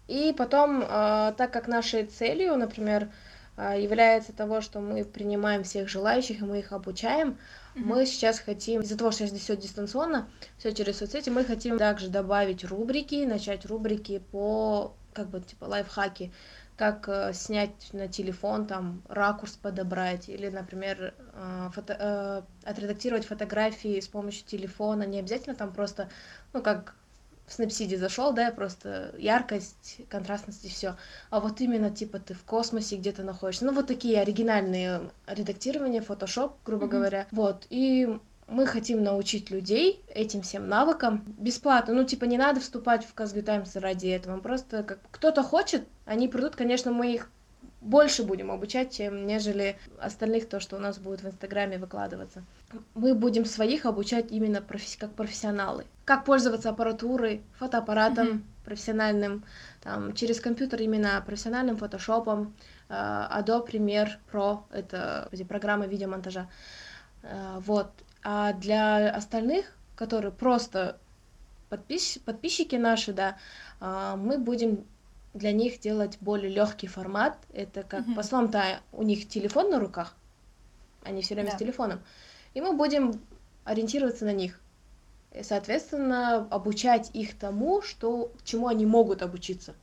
[0.07, 3.09] И потом, э, так как нашей целью, например,
[3.57, 7.37] э, является того, что мы принимаем всех желающих, и мы их обучаем,
[7.75, 7.87] Мгм.
[7.89, 12.09] мы сейчас хотим, из-за того, что сейчас все дистанционно, все через соцсети, мы хотим также
[12.09, 16.31] добавить рубрики, начать рубрики по, как бы, типа, лайфхаки,
[16.77, 23.99] как э, снять на телефон, там, ракурс подобрать, или, например, э, фото- э, отредактировать фотографии
[23.99, 26.09] с помощью телефона, не обязательно там просто,
[26.53, 26.95] ну, как
[27.47, 30.95] в Снапсиде зашел, да, просто яркость, контрастность и все.
[31.29, 33.65] А вот именно, типа, ты в космосе где-то находишься.
[33.65, 36.91] Ну, вот такие оригинальные редактирования, фотошоп, грубо Мгм.
[36.91, 37.27] говоря.
[37.31, 41.93] Вот, и мы хотим научить людей этим всем навыкам бесплатно.
[41.93, 44.39] Ну, типа, не надо вступать в Казгу Таймс ради этого.
[44.39, 47.29] Просто как кто-то хочет, они придут, конечно, мы их
[47.85, 52.43] больше будем обучать, чем нежели остальных, то, что у нас будет в Инстаграме выкладываться.
[52.95, 55.85] Мы будем своих обучать именно професс- как профессионалы.
[56.03, 58.43] Как пользоваться аппаратурой, фотоаппаратом Мгм.
[58.65, 59.43] профессиональным,
[59.83, 62.53] там, через компьютер именно профессиональным фотошопом,
[62.89, 66.47] э, Adobe Premiere Pro, это эти программы видеомонтажа.
[67.23, 67.91] Э, Вот.
[68.23, 70.97] А для остальных, которые просто
[71.69, 73.37] подпис- подписчики наши, да,
[73.79, 74.85] а, мы будем
[75.35, 77.37] для них делать более легкий формат.
[77.53, 78.15] Это как Мгм.
[78.15, 80.15] по словам-то у них телефон на руках,
[81.03, 81.55] они все время Да.
[81.57, 82.01] с телефоном.
[82.53, 83.21] И мы будем
[83.65, 84.59] ориентироваться на них.
[85.33, 89.75] И, соответственно, обучать их тому, что, чему они могут обучиться.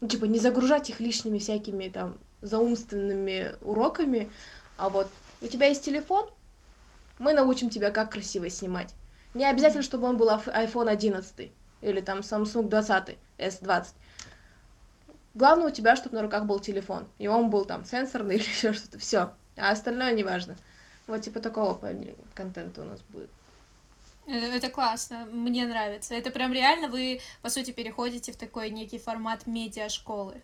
[0.00, 4.30] Ну, типа, не загружать их лишними всякими там заумственными уроками,
[4.76, 5.08] а вот
[5.40, 6.28] у тебя есть телефон,
[7.18, 8.94] мы научим тебя, как красиво снимать.
[9.34, 13.86] Не обязательно, чтобы он был iPhone 11 или там Samsung 20, S20.
[15.38, 18.72] Главное у тебя, чтобы на руках был телефон, и он был там сенсорный или еще
[18.72, 19.32] что-то, все.
[19.56, 20.56] А остальное не важно.
[21.06, 21.74] Вот типа такого
[22.34, 23.30] контента у нас будет.
[24.26, 26.14] Э, Это классно, мне нравится.
[26.14, 30.42] Это прям реально вы, по сути, переходите в такой некий формат медиашколы.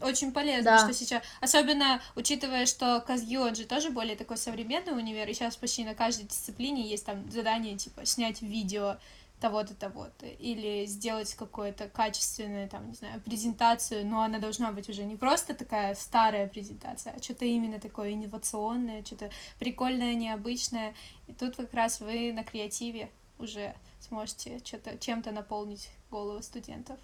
[0.00, 0.78] Очень полезно, Да.
[0.78, 5.56] что сейчас, особенно учитывая, что Казгю, он же тоже более такой современный универ, и сейчас
[5.56, 8.98] почти на каждой дисциплине есть там задание, типа, снять видео
[9.44, 15.04] того-то, того-то, или сделать какую-то качественную, там, не знаю, презентацию, но она должна быть уже
[15.04, 19.28] не просто такая старая презентация, а что-то именно такое инновационное, что-то
[19.58, 20.94] прикольное, необычное,
[21.26, 26.98] и тут как раз вы на креативе уже сможете что-то чем-то наполнить головы студентов.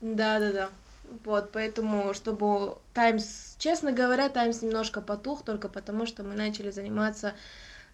[0.00, 0.70] Да, да, да.
[1.26, 7.34] Вот, поэтому, чтобы Таймс, честно говоря, Таймс немножко потух, только потому что мы начали заниматься,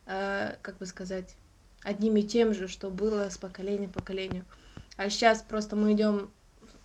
[0.07, 1.35] э, как бы сказать,
[1.83, 4.45] одним и тем же, что было с поколения к поколению.
[4.97, 6.31] А сейчас просто мы идем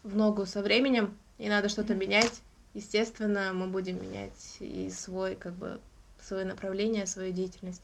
[0.04, 2.02] в ногу со временем, и надо что-то Мгм.
[2.04, 2.42] менять.
[2.74, 5.80] Естественно, мы будем менять и свой, как бы,
[6.22, 7.82] свое направление, свою деятельность.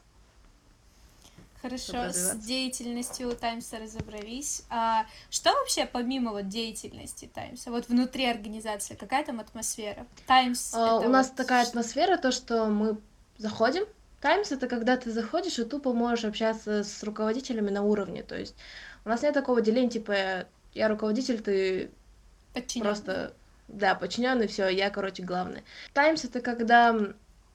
[1.60, 4.64] Хорошо, с деятельностью Таймса разобрались.
[4.68, 10.04] А что вообще помимо вот деятельности Таймса, вот внутри организации, какая там атмосфера?
[10.26, 12.98] Таймс А, У нас вот такая ш- атмосфера, то, что мы
[13.38, 13.84] заходим.
[14.22, 18.22] Таймс это когда ты заходишь и тупо можешь общаться с руководителями на уровне.
[18.22, 18.54] То есть
[19.04, 21.90] у нас нет такого деления, типа я руководитель, ты
[22.54, 22.88] подчинённый.
[22.88, 23.34] просто
[23.66, 25.64] да, подчиненный, все, я, короче, главный.
[25.92, 26.96] Таймс это когда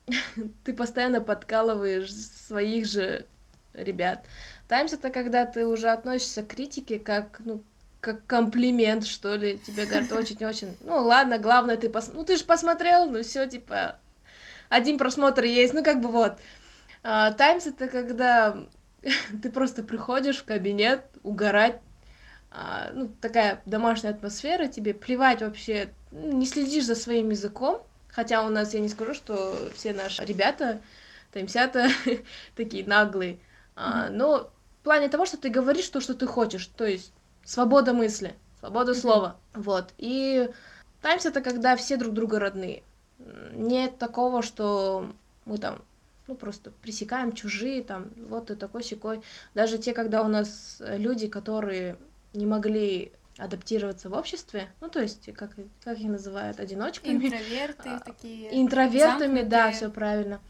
[0.66, 3.26] ты постоянно подкалываешь своих же
[3.74, 4.26] ребят.
[4.68, 7.64] Таймс это когда ты уже относишься к критике как, ну,
[8.02, 9.58] как комплимент, что ли.
[9.60, 10.76] Тебе говорят очень-очень.
[10.82, 12.12] Ну ладно, главное, ты пос...
[12.14, 14.00] Ну ты же посмотрел, ну все, типа,
[14.70, 16.40] один просмотр есть, ну как бы вот.
[17.04, 18.58] Таймс это когда
[19.42, 21.80] ты просто приходишь в кабинет угорать,
[22.50, 28.44] а, ну, такая домашняя атмосфера, тебе плевать вообще, ну, не следишь за своим языком, хотя
[28.44, 30.82] у нас, я не скажу, что все наши ребята,
[31.32, 31.90] таймсята,
[32.56, 33.40] такие наглые,
[33.76, 34.50] а, но
[34.82, 37.12] в плане того, что ты говоришь то, что ты хочешь, то есть
[37.44, 39.02] свобода мысли, свобода Мгм.
[39.02, 40.50] слова, вот, и
[41.02, 42.84] таймс это когда все друг друга родные,
[43.54, 45.12] нет такого, что
[45.46, 45.82] мы там
[46.28, 49.22] ну, просто пресекаем чужие, там, вот ты такой секой.
[49.54, 51.98] Даже те, когда у нас э, люди, которые
[52.34, 55.52] не могли адаптироваться в обществе, ну, то есть, как,
[55.84, 58.62] как их называют, одиночками, интроверты а, такие.
[58.62, 60.42] интровертами, да, все правильно.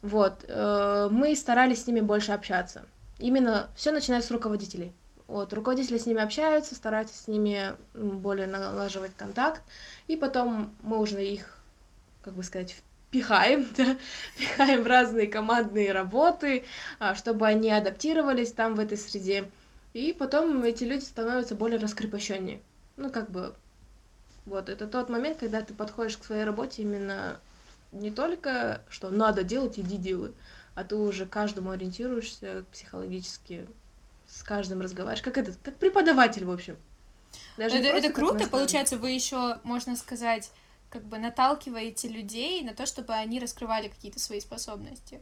[0.00, 2.86] Вот, э, мы старались с ними больше общаться.
[3.18, 4.92] Именно все начинается с руководителей.
[5.26, 9.62] Вот, руководители с ними общаются, стараются с ними более налаживать контакт,
[10.06, 11.57] и потом мы уже их,
[12.28, 12.76] как бы сказать,
[13.10, 13.96] пихаем, да,
[14.36, 16.66] пихаем в разные командные работы,
[16.98, 19.50] а, чтобы они адаптировались там в этой среде.
[19.94, 22.60] И потом эти люди становятся более раскрепощеннее.
[22.98, 23.54] Ну, как бы,
[24.44, 27.40] вот, это тот момент, когда ты подходишь к своей работе именно
[27.92, 30.32] не только, что надо делать, иди делай,
[30.74, 33.66] а ты уже каждому ориентируешься психологически,
[34.26, 36.76] с каждым разговариваешь, как этот, как преподаватель, в общем.
[37.56, 40.50] Даже это, это круто, получается, вы еще, можно сказать,
[40.90, 45.20] как бы наталкиваете людей на то, чтобы они раскрывали какие-то свои способности.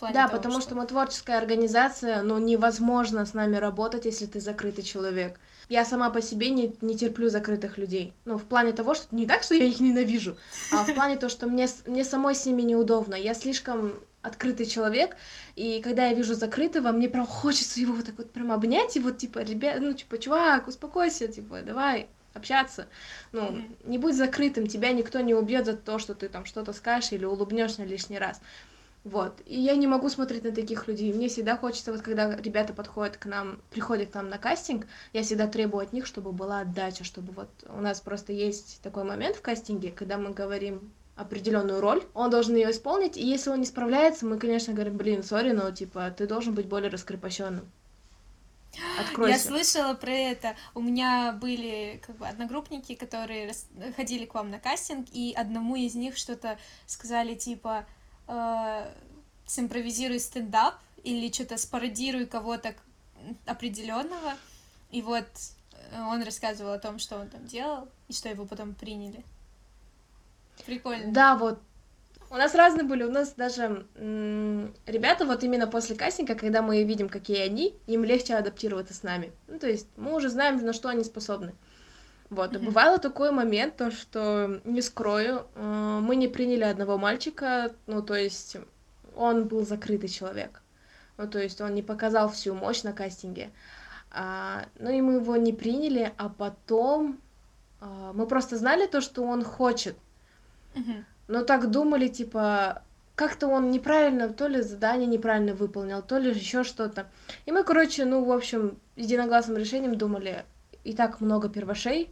[0.00, 0.62] Да, того, потому что...
[0.62, 5.38] что мы творческая организация, но невозможно с нами работать, если ты закрытый человек.
[5.68, 8.12] Я сама по себе не, не терплю закрытых людей.
[8.24, 10.36] Ну, в плане того, что не так, что я их ненавижу,
[10.72, 13.14] а в плане того, что мне, мне самой с ними неудобно.
[13.14, 15.16] Я слишком открытый человек,
[15.54, 19.00] и когда я вижу закрытого, мне прям хочется его вот так вот прям обнять, и
[19.00, 22.88] вот типа, ребят, ну типа, чувак, успокойся, типа, давай общаться,
[23.32, 23.88] ну, mm-hmm.
[23.88, 27.24] не будь закрытым, тебя никто не убьет за то, что ты там что-то скажешь или
[27.24, 28.40] улыбнешься лишний раз.
[29.04, 29.42] Вот.
[29.44, 31.12] И я не могу смотреть на таких людей.
[31.12, 35.22] Мне всегда хочется, вот когда ребята подходят к нам, приходят к нам на кастинг, я
[35.22, 39.36] всегда требую от них, чтобы была отдача, чтобы вот у нас просто есть такой момент
[39.36, 43.66] в кастинге, когда мы говорим определенную роль, он должен ее исполнить, и если он не
[43.66, 47.70] справляется, мы, конечно, говорим, блин, сори, но, типа, ты должен быть более раскрепощенным.
[48.98, 49.36] Откройся.
[49.36, 50.56] Я слышала про это.
[50.74, 53.52] У меня были как бы одногруппники, которые
[53.96, 57.86] ходили к вам на кастинг, и одному из них что-то сказали типа
[58.28, 58.92] э,
[59.46, 62.74] симпровизируй стендап или что-то спародируй кого-то
[63.46, 64.34] определенного.
[64.90, 65.26] И вот
[65.72, 69.24] э, он рассказывал о том, что он там делал, и что его потом приняли.
[70.64, 71.12] Прикольно.
[71.12, 71.60] Да, вот.
[72.34, 77.08] У нас разные были, у нас даже ребята вот именно после кастинга, когда мы видим,
[77.08, 79.30] какие они, им легче адаптироваться с нами.
[79.46, 81.54] Ну, то есть мы уже знаем, на что они способны.
[82.30, 82.64] Вот, mm-hmm.
[82.64, 88.14] бывало такой момент, то, что, не скрою, э, мы не приняли одного мальчика, ну, то
[88.16, 88.56] есть
[89.14, 90.60] он был закрытый человек.
[91.16, 93.50] Ну, то есть он не показал всю мощь на кастинге.
[94.10, 97.20] А, ну, и мы его не приняли, а потом
[97.80, 99.96] а, мы просто знали то, что он хочет.
[100.74, 101.04] Mm-hmm.
[101.28, 102.82] Но так думали, типа,
[103.14, 107.08] как-то он неправильно, то ли задание неправильно выполнил, то ли еще что-то.
[107.46, 110.44] И мы, короче, ну, в общем, единогласным решением думали,
[110.84, 112.10] и так много первошей,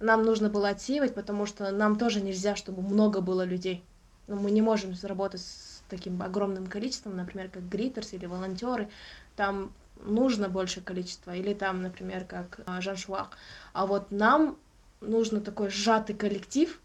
[0.00, 3.84] нам нужно было отсеивать, потому что нам тоже нельзя, чтобы много было людей.
[4.26, 8.88] Ну, мы не можем работать с таким огромным количеством, например, как гритерс или волонтеры.
[9.36, 9.72] Там
[10.02, 13.36] нужно больше количества, или там, например, как а, Жан Шуак.
[13.72, 14.56] А вот нам
[15.00, 16.80] нужно такой сжатый коллектив.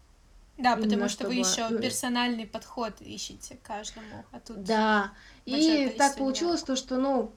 [0.58, 4.24] Да, потому что вы еще ну, персональный подход ищете каждому.
[4.32, 5.12] А тут да,
[5.44, 7.32] и так получилось то, что, ну,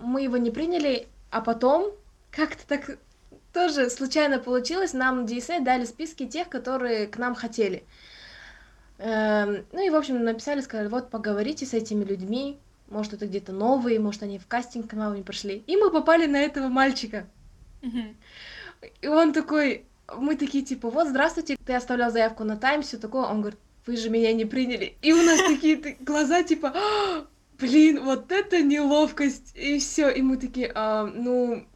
[0.00, 1.92] мы его не приняли, а потом
[2.30, 2.98] как-то так
[3.52, 7.84] тоже случайно получилось, нам DSA дали списки тех, которые к нам хотели.
[8.98, 13.52] Эм, ну и, в общем, написали, сказали, вот, поговорите с этими людьми, может, это где-то
[13.52, 15.64] новые, может, они в кастинг к нам не пришли.
[15.66, 17.26] И мы попали на этого мальчика.
[19.00, 23.22] И он такой, мы такие, типа, вот, здравствуйте, ты оставлял заявку на тайм, все такое.
[23.22, 24.96] Он говорит, вы же меня не приняли.
[25.02, 27.26] И у нас такие глаза, типа, «А,
[27.58, 29.52] блин, вот это неловкость.
[29.54, 30.08] И все.
[30.10, 31.66] И мы такие, а, ну,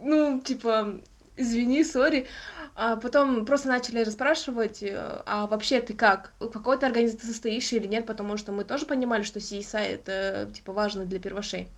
[0.00, 1.00] ну, типа,
[1.36, 2.26] извини, сори.
[2.74, 6.34] А потом просто начали расспрашивать, э, а вообще ты как?
[6.40, 10.74] В какой-то организации состоишь или нет, потому что мы тоже понимали, что CSI это, типа,
[10.74, 11.70] важно для первошей.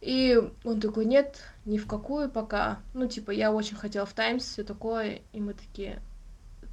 [0.00, 2.78] И он такой, нет, ни в какую пока.
[2.94, 5.22] Ну, типа, я очень хотела в Таймс, все такое.
[5.32, 6.00] И мы такие,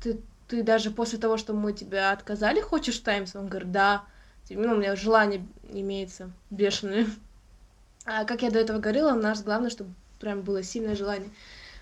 [0.02, 3.36] ты, ты даже после того, что мы тебя отказали, хочешь Таймс?
[3.36, 4.06] Он говорит, да.
[4.44, 7.08] Типа, ну, у меня желание имеется бешеное.
[8.06, 11.30] А как я до этого говорила, наш главное, чтобы прям было сильное желание.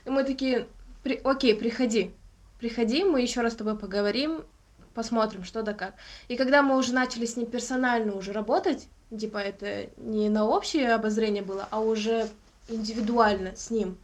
[0.05, 0.67] И мы такие,
[1.03, 1.19] При...
[1.21, 2.11] окей, приходи,
[2.59, 4.45] приходи, мы еще раз с тобой поговорим,
[4.93, 5.95] посмотрим, что да как.
[6.29, 10.93] И когда мы уже начали с ним персонально уже работать, типа это не на общее
[10.93, 12.29] обозрение было, а уже
[12.67, 13.97] индивидуально с ним,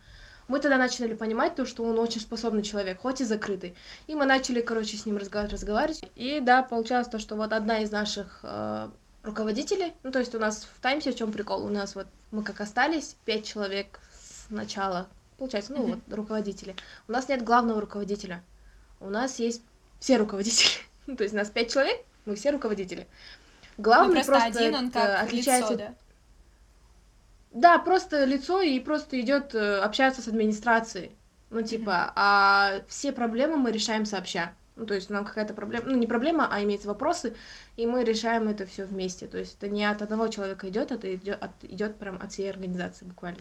[0.50, 3.76] мы тогда начали понимать то, что он очень способный человек, хоть и закрытый.
[4.08, 6.02] И мы начали, короче, с ним разговаривать, разговаривать.
[6.16, 8.90] И да, получалось то, что вот одна из наших э,
[9.22, 12.44] руководителей, ну то есть у нас в Таймсе в чем прикол, у нас вот мы
[12.44, 14.00] как остались, пять человек
[14.50, 16.76] начала, получается, ну вот, руководители.
[17.08, 18.44] У нас нет главного руководителя.
[19.00, 19.62] У нас есть
[20.00, 20.72] все руководители.
[21.08, 23.08] Ну, то есть у нас пять человек, мы все руководители.
[23.80, 25.74] Главный ну, просто, просто один, он как отличается...
[25.74, 25.94] Лицо, да?
[27.54, 31.12] да, просто лицо и просто идет э, общаться с администрацией.
[31.50, 32.12] Ну, типа, mm-hmm.
[32.16, 34.54] а все проблемы мы решаем сообща.
[34.76, 37.36] Ну, то есть нам какая-то проблема, ну, не проблема, а имеется вопросы,
[37.78, 39.28] и мы решаем это все вместе.
[39.28, 42.50] То есть это не от одного человека идет, это идет, от, идет прям от всей
[42.50, 43.40] организации буквально.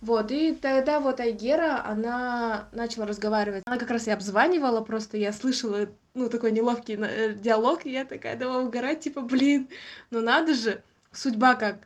[0.00, 3.62] Вот, и тогда вот Айгера, она начала разговаривать.
[3.66, 8.04] Она как раз и обзванивала, просто я слышала, ну, такой неловкий э, диалог, и я
[8.04, 9.68] такая давай угорать, типа, блин,
[10.10, 10.82] ну надо же,
[11.12, 11.78] судьба как.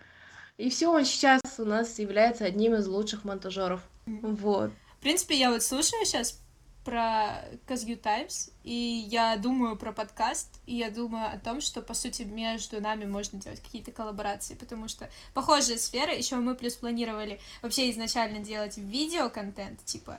[0.56, 3.80] И все, он сейчас у нас является одним из лучших монтажеров.
[4.06, 4.70] Вот.
[4.98, 6.40] В принципе, я вот слушаю сейчас
[6.84, 8.72] про Казью Таймс, и
[9.08, 13.40] я думаю про подкаст, и я думаю о том, что, по сути, между нами можно
[13.40, 19.82] делать какие-то коллаборации, потому что похожая сфера, еще мы плюс планировали вообще изначально делать видеоконтент,
[19.86, 20.18] типа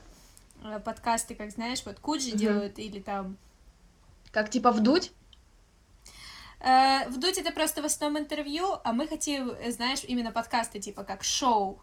[0.64, 2.38] э, подкасты, как знаешь, вот Куджи Мгм.
[2.38, 3.36] делают, или там
[4.36, 5.12] Как типа вдуть?
[6.60, 11.04] Э, Вдуть это просто в основном интервью, а мы хотим, э, знаешь, именно подкасты, типа
[11.04, 11.80] как шоу.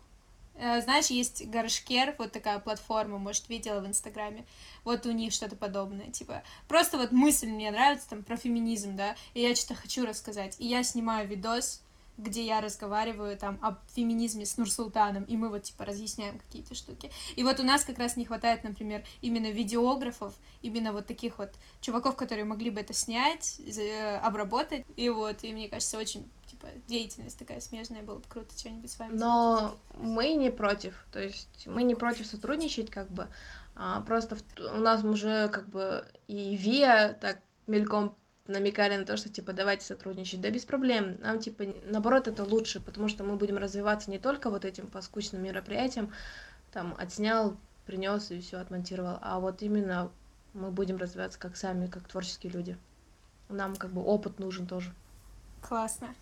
[0.54, 4.46] Э, Знаешь, есть Горшкер, вот такая платформа, может, видела в Инстаграме.
[4.84, 9.16] Вот у них что-то подобное, типа, просто вот мысль мне нравится, там, про феминизм, да,
[9.34, 10.56] и я что-то хочу рассказать.
[10.60, 11.82] И я снимаю видос,
[12.18, 17.12] где я разговариваю там о феминизме с Нурсултаном, и мы вот, типа, разъясняем какие-то штуки.
[17.36, 21.52] И вот у нас как раз не хватает, например, именно видеографов, именно вот таких вот
[21.82, 26.68] чуваков, которые могли бы это снять, э, обработать, и вот, и мне кажется, очень, типа,
[26.88, 31.66] деятельность такая смежная, было бы круто что-нибудь с вами Но мы не против, то есть
[31.66, 33.28] мы не против сотрудничать, как бы,
[33.76, 34.44] а, просто в-
[34.76, 38.16] у нас уже как бы и ВИА так мельком
[38.48, 42.82] намекали на то, что типа давайте сотрудничать, да без проблем, нам типа наоборот это лучше,
[42.82, 46.12] потому что мы будем развиваться не только вот этим по скучным мероприятиям,
[46.72, 50.12] там отснял, принес и все отмонтировал, а вот именно
[50.54, 52.78] мы будем развиваться как сами, как творческие люди.
[53.50, 54.94] Нам как бы опыт нужен тоже.
[55.62, 56.14] Классно.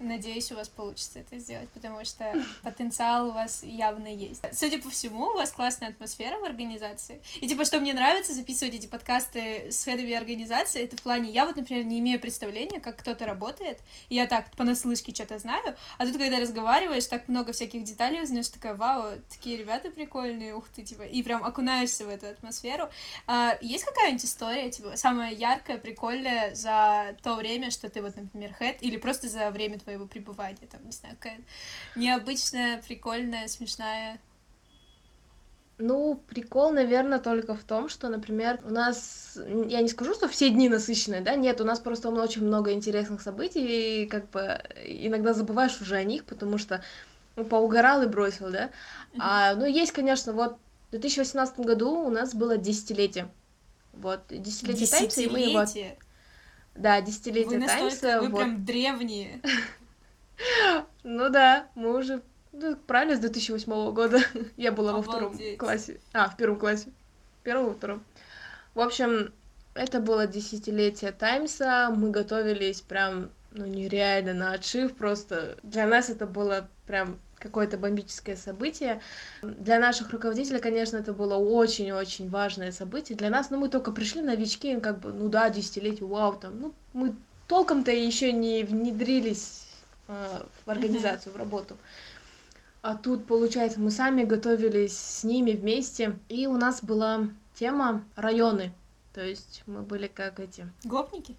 [0.00, 2.32] Надеюсь, у вас получится это сделать, потому что
[2.62, 4.42] потенциал у вас явно есть.
[4.52, 7.20] Судя по всему, у вас классная атмосфера в организации.
[7.40, 11.44] И типа, что мне нравится записывать эти подкасты с хедами организации, это в плане, я
[11.44, 13.78] вот, например, не имею представления, как кто-то работает,
[14.08, 18.74] я так понаслышке что-то знаю, а тут, когда разговариваешь, так много всяких деталей узнаешь, такая,
[18.74, 22.88] вау, такие ребята прикольные, ух ты, типа, и прям окунаешься в эту атмосферу.
[23.26, 28.54] А, есть какая-нибудь история, типа, самая яркая, прикольная за то время, что ты вот, например,
[28.54, 31.40] хэт, или просто за время твоего пребывания, там, не знаю, какая
[31.96, 34.20] необычная, прикольная, смешная.
[35.78, 40.50] Ну, прикол, наверное, только в том, что, например, у нас, я не скажу, что все
[40.50, 45.32] дни насыщенные, да, нет, у нас просто очень много интересных событий, и как бы иногда
[45.32, 46.82] забываешь уже о них, потому что
[47.36, 48.70] ну, поугорал и бросил, да.
[49.18, 53.30] А, ну, есть, конечно, вот в 2018 году у нас было десятилетие.
[53.94, 55.58] Вот, десятилетие Таймса, и мы его...
[55.60, 55.98] от- Десятилетие.
[56.74, 58.38] Да, Вы десятилетие настолько, Таймса, вы вот.
[58.38, 59.40] прям древние.
[61.02, 62.22] Ну да, мы уже,
[62.52, 64.20] ну, правильно, с 2008 года.
[64.56, 66.00] Я была во втором классе.
[66.12, 66.88] А, в первом классе.
[67.42, 68.04] Первом, во втором.
[68.74, 69.32] В общем,
[69.74, 71.92] это было десятилетие Таймса.
[71.94, 74.94] Мы готовились прям, ну, нереально на отшив.
[74.94, 79.00] Просто для нас это было прям какое-то бомбическое событие.
[79.40, 83.16] Для наших руководителей, конечно, это было очень-очень важное событие.
[83.16, 86.74] Для нас, ну, мы только пришли новички, как бы, ну да, десятилетие, вау, там, ну,
[86.92, 87.14] мы
[87.48, 89.69] толком-то еще не внедрились
[90.64, 91.76] в организацию, в работу.
[92.82, 98.72] А тут, получается, мы сами готовились с ними вместе, и у нас была тема районы.
[99.12, 100.66] То есть мы были как эти...
[100.84, 101.36] Гопники?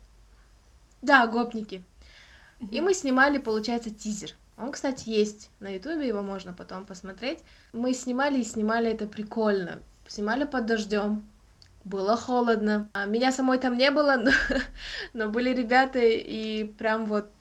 [1.02, 1.84] Да, гопники.
[2.70, 4.36] И мы снимали, получается, тизер.
[4.58, 7.40] Он, кстати, есть на ютубе, его можно потом посмотреть.
[7.74, 9.80] Мы снимали и снимали это прикольно.
[10.08, 11.26] Снимали под дождем.
[11.84, 12.88] Было холодно.
[12.94, 14.32] А меня самой там не было, но,
[15.14, 17.32] но были ребята, и прям вот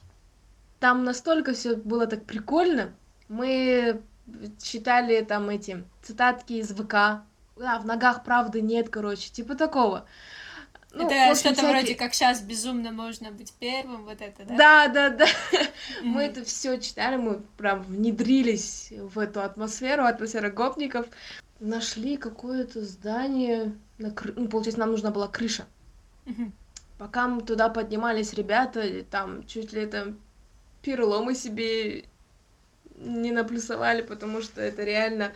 [0.80, 2.92] там настолько все было так прикольно.
[3.28, 4.00] Мы
[4.62, 7.22] читали там эти цитатки из ВК.
[7.56, 10.06] Да, в ногах правды нет, короче, типа такого.
[10.92, 14.56] Ну, это что-то всякие- вроде как сейчас безумно можно быть первым, вот это, да?
[14.56, 15.26] Да, да, да.
[16.00, 16.08] Мгм.
[16.10, 21.06] Мы это все читали, мы прям внедрились в эту атмосферу, атмосферу гопников.
[21.60, 25.66] Нашли какое-то здание, на кры- ну, получается, нам нужна была крыша.
[26.24, 26.52] Мгм.
[26.98, 30.18] Пока мы туда поднимались ребята, там чуть ли там
[30.82, 32.04] переломы себе
[32.96, 35.32] не наплюсовали, потому что это реально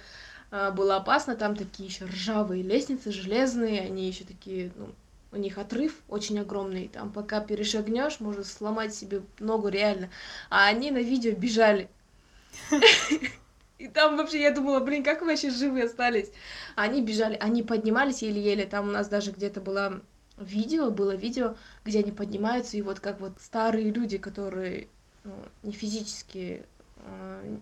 [0.51, 1.37] а, было опасно.
[1.37, 4.89] Там такие еще ржавые лестницы, железные, они еще такие, ну,
[5.33, 6.89] у них отрыв очень огромный.
[6.89, 10.11] Там пока перешагнешь, может сломать себе ногу реально.
[10.51, 11.89] А они на видео бежали.
[13.79, 16.31] И там вообще я думала, блин, как вы вообще живы остались?
[16.77, 18.65] Они бежали, они поднимались еле-еле.
[18.65, 20.01] Там у нас даже где-то было
[20.39, 24.89] видео, было видео, где они поднимаются, и вот как вот старые люди, которые
[25.63, 26.65] не физически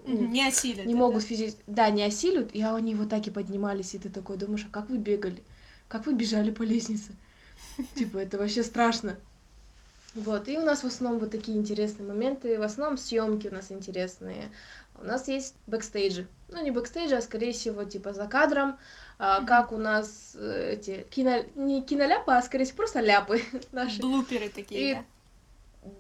[0.06, 0.32] ну, Мгм.
[0.32, 0.86] Не осилят.
[0.86, 1.00] не это.
[1.00, 4.66] могут физически, да, не осилят, и они вот так и поднимались, и ты такой думаешь,
[4.68, 5.42] а как вы бегали?
[5.88, 7.12] Как вы бежали по лестнице?
[7.94, 9.16] Типа, это вообще страшно.
[10.14, 13.72] Вот, и у нас в основном вот такие интересные моменты, в основном съемки у нас
[13.72, 14.50] интересные.
[15.00, 16.26] У нас есть бэкстейджи.
[16.48, 18.76] Ну, не бэкстейджи, а скорее всего, типа за кадром,
[19.18, 21.42] а, как у нас э, эти кино...
[21.54, 23.40] не киноляпы, а скорее всего просто ляпы
[23.72, 24.00] наши.
[24.02, 25.04] Блуперы такие, И- да.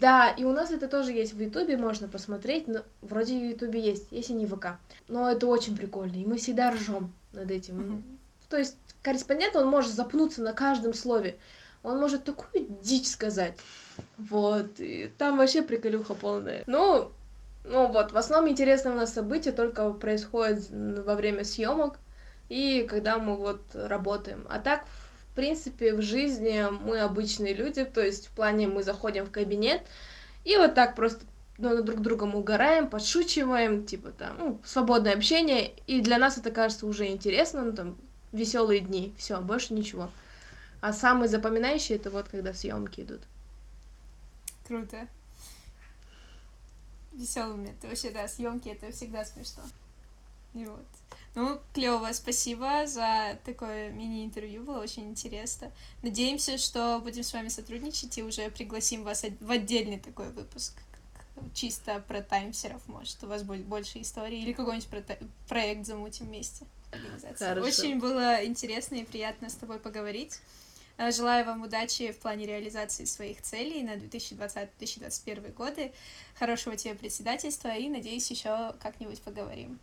[0.00, 3.80] Да, и у нас это тоже есть в Ютубе, можно посмотреть, но вроде в Ютубе
[3.80, 4.78] есть, если не ВК.
[5.08, 7.78] Но это очень прикольно, и мы всегда ржем над этим.
[7.78, 8.04] Мгм.
[8.48, 11.36] То есть корреспондент, он может запнуться на каждом слове.
[11.82, 13.58] Он может такую дичь сказать.
[14.18, 14.78] Вот.
[14.78, 16.62] И там вообще приколюха полная.
[16.66, 17.10] Ну,
[17.64, 21.98] ну вот, в основном интересные у нас события только происходят во время съемок
[22.48, 24.46] и когда мы вот работаем.
[24.48, 24.84] А так,
[25.32, 29.80] в принципе, в жизни мы обычные люди, то есть в плане мы заходим в кабинет
[30.44, 31.24] и вот так просто
[31.56, 36.86] ну, друг другом угораем, подшучиваем, типа там, ну, свободное общение, и для нас это кажется
[36.86, 37.96] уже интересно, ну, там,
[38.32, 40.10] веселые дни, все, больше ничего.
[40.82, 43.22] А самые запоминающие это вот когда съемки идут.
[44.66, 45.08] Круто.
[47.12, 47.82] Веселый момент.
[47.84, 49.62] Вообще, да, съемки это всегда смешно.
[50.52, 50.84] И вот.
[51.34, 55.72] Ну, клево, спасибо за такое мини-интервью, было очень интересно.
[56.02, 60.74] Надеемся, что будем с вами сотрудничать и уже пригласим вас в отдельный такой выпуск,
[61.54, 65.02] чисто про таймсеров, может, у вас будет больше историй, или какой-нибудь про
[65.48, 66.66] проект замутим вместе.
[67.38, 67.66] Хорошо.
[67.66, 70.38] Очень было интересно и приятно с тобой поговорить.
[70.98, 75.92] Э, желаю вам удачи в плане реализации своих целей на 2020-2021 годы,
[76.38, 79.78] хорошего тебе председательства и, надеюсь, еще как-нибудь поговорим.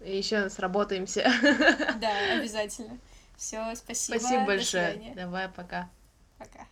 [0.00, 1.22] И еще сработаемся.
[2.00, 2.98] Да, обязательно.
[3.36, 4.18] Все, спасибо.
[4.18, 5.12] Спасибо большое.
[5.16, 5.88] Давай, пока.
[6.38, 6.66] Пока.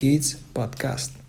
[0.00, 1.19] Kids подкаст.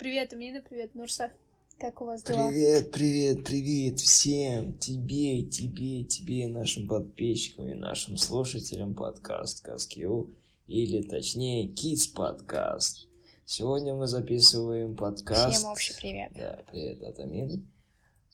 [0.00, 1.30] Привет, Амина, привет, Нурса.
[1.78, 2.48] Как у вас дела?
[2.48, 10.34] Привет, привет, привет всем, тебе, тебе, тебе, нашим подписчикам и нашим слушателям подкаст Каскиу,
[10.66, 13.08] или точнее Kids подкаст.
[13.44, 15.54] Сегодня мы записываем подкаст.
[15.54, 16.32] Всем общий привет.
[16.34, 17.62] Да, привет от Амины.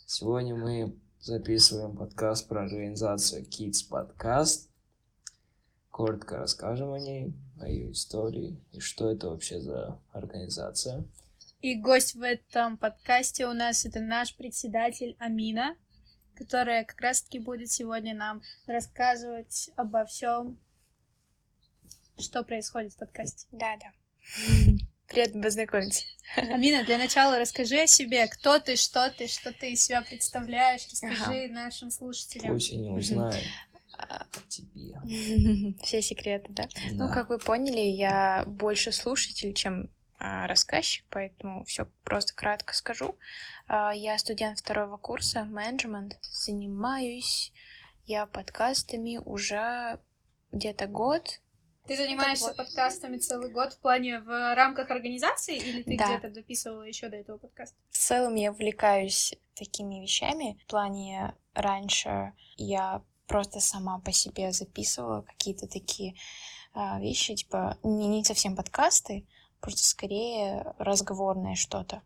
[0.07, 4.71] Сегодня мы записываем подкаст про организацию Kids подкаст.
[5.91, 11.05] Коротко расскажем о ней, о ее истории и что это вообще за организация.
[11.61, 15.77] И гость в этом подкасте у нас это наш председатель Амина,
[16.35, 20.59] которая как раз-таки будет сегодня нам рассказывать обо всем,
[22.19, 23.47] что происходит в подкасте.
[23.53, 23.93] Да, да.
[25.09, 26.05] Приятно познакомиться.
[26.37, 30.87] Амина, для начала расскажи о себе, кто ты, что ты, что ты из себя представляешь,
[30.91, 31.55] расскажи ага.
[31.55, 32.53] нашим слушателям.
[32.53, 33.43] Пусть они узнают
[33.93, 35.75] о тебе.
[35.83, 36.65] Все секреты, да?
[36.65, 36.81] да?
[36.93, 39.89] Ну, как вы поняли, я больше слушатель, чем а,
[40.19, 43.17] рассказчик, поэтому все просто кратко скажу.
[43.67, 47.53] А, я студент второго курса менеджмент, занимаюсь
[48.07, 49.99] я подкастами уже
[50.53, 51.41] где-то год.
[51.87, 52.57] Ты занимаешься вот.
[52.57, 56.07] подкастами целый год в плане в рамках организации или ты да.
[56.07, 57.77] где-то дописывала еще до этого подкаста?
[57.91, 60.59] В целом я увлекаюсь такими вещами.
[60.65, 66.15] В плане раньше я просто сама по себе записывала какие-то такие
[66.75, 69.27] а, вещи, типа не, не совсем подкасты,
[69.67, 72.03] просто скорее разговорное что-то.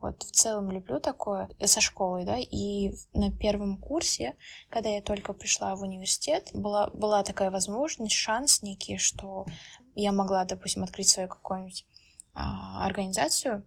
[0.00, 4.36] Вот, в целом люблю такое э, со школой, да, и на первом курсе,
[4.68, 9.46] когда я только пришла в университет, была, была такая возможность, шанс некий, что
[9.94, 11.86] я могла, допустим, открыть свою какую-нибудь
[12.34, 13.64] а, организацию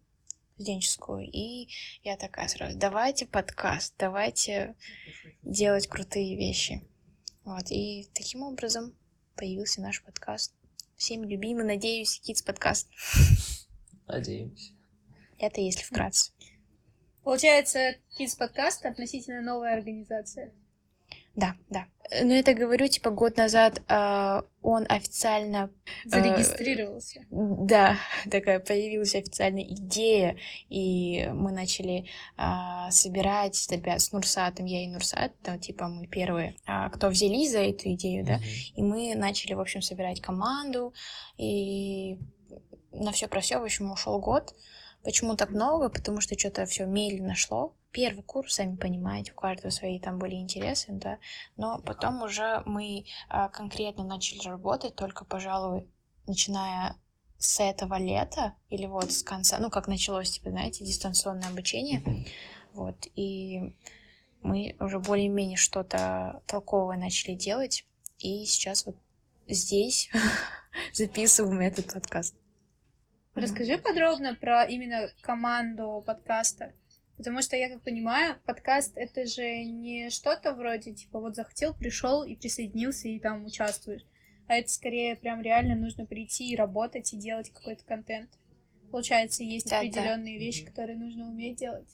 [0.55, 1.69] студенческую, и
[2.03, 4.75] я такая сразу, давайте подкаст, давайте
[5.41, 6.83] делать крутые вещи.
[7.45, 8.93] Вот, и таким образом
[9.35, 10.53] появился наш подкаст
[11.01, 12.87] всеми любимый, надеюсь, Kids подкаст.
[14.07, 14.71] Надеемся.
[15.39, 16.31] Это если вкратце.
[17.23, 20.53] Получается, Kids подкаст относительно новая организация.
[21.35, 21.85] Да, да.
[22.23, 25.71] Но это говорю, типа, год назад э, он официально...
[26.05, 27.21] Э, Зарегистрировался.
[27.29, 27.95] Да,
[28.29, 30.35] такая появилась официальная идея,
[30.67, 32.05] и мы начали
[32.37, 37.51] э, собирать ребят с Нурсатом, я и Нурсат, там, типа, мы первые, э, кто взялись
[37.51, 38.73] за эту идею, да, mm-hmm.
[38.75, 40.93] и мы начали, в общем, собирать команду,
[41.37, 42.19] и
[42.91, 44.53] на все про все, в общем, ушел год.
[45.03, 45.89] Почему так много?
[45.89, 50.35] Потому что что-то все медленно шло, первый курс, сами понимаете, у каждого свои там были
[50.35, 51.19] интересы, да,
[51.57, 55.87] но потом уже мы а, конкретно начали работать только, пожалуй,
[56.27, 56.95] начиная
[57.37, 62.25] с этого лета или вот с конца, ну, как началось, типа, знаете, дистанционное обучение,
[62.73, 63.75] вот, и
[64.41, 67.85] мы уже более-менее что-то толковое начали делать,
[68.19, 68.95] и сейчас вот
[69.47, 70.09] здесь
[70.93, 72.35] записываем этот подкаст.
[73.33, 76.73] Расскажи подробно про именно команду подкаста.
[77.21, 82.23] Потому что я как понимаю, подкаст это же не что-то вроде типа вот захотел, пришел
[82.23, 84.01] и присоединился и там участвуешь.
[84.47, 88.31] А это скорее прям реально нужно прийти и работать и делать какой-то контент.
[88.89, 90.45] Получается, есть да, определенные да.
[90.45, 91.87] вещи, которые нужно уметь делать.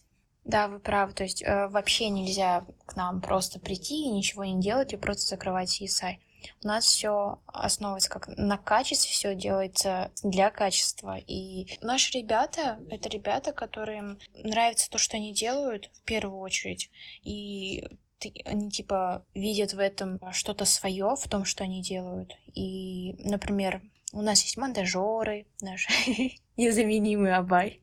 [0.45, 1.11] Да, вы правы.
[1.11, 5.27] То есть э, вообще нельзя к нам просто прийти и ничего не делать и просто
[5.27, 6.19] закрывать CSI.
[6.63, 11.17] У нас все основывается как на качестве, все делается для качества.
[11.17, 16.89] И наши ребята— это ребята, которым нравится то, что они делают в первую очередь.
[17.23, 17.83] И
[18.19, 22.33] ты- они типа видят в этом что-то свое в том, что они делают.
[22.53, 23.81] И, например,
[24.13, 25.87] у нас есть монтажеры, наш
[26.57, 27.81] незаменимый Абай.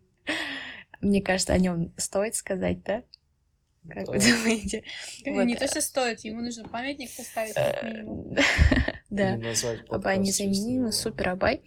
[1.00, 3.02] Мне кажется, о нем стоит сказать, да?
[3.88, 4.24] Как вы Да.
[4.24, 4.84] думаете?
[5.26, 8.34] Вот, Не то, что стоит, ему нужно памятник поставить как минимум.
[8.34, 8.40] э,
[9.10, 9.38] Да.
[9.90, 11.62] Абай незаменимый, супер Абай.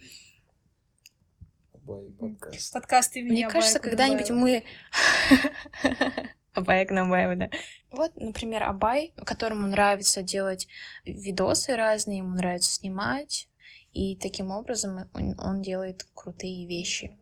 [1.74, 2.72] Абай подкаст.
[2.72, 4.64] Подкаст имени Мне кажется, когда-нибудь мы...
[6.54, 7.50] Абай Акнабаева, да.
[7.90, 10.66] Вот, например, Абай, которому нравится делать
[11.04, 13.48] видосы разные, ему нравится снимать,
[13.92, 17.16] и таким образом он, он делает крутые вещи.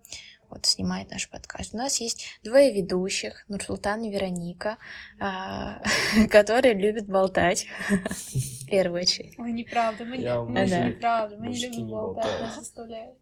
[0.49, 1.75] Вот, снимает наш подкаст.
[1.75, 4.79] У нас есть двое ведущих, Нурсултан и Вероника,
[5.19, 5.83] а,
[6.31, 9.39] которые любят болтать, в первую очередь.
[9.39, 13.17] Ой, неправда, мы, неправда, мы не любим болтать, нас заставляют.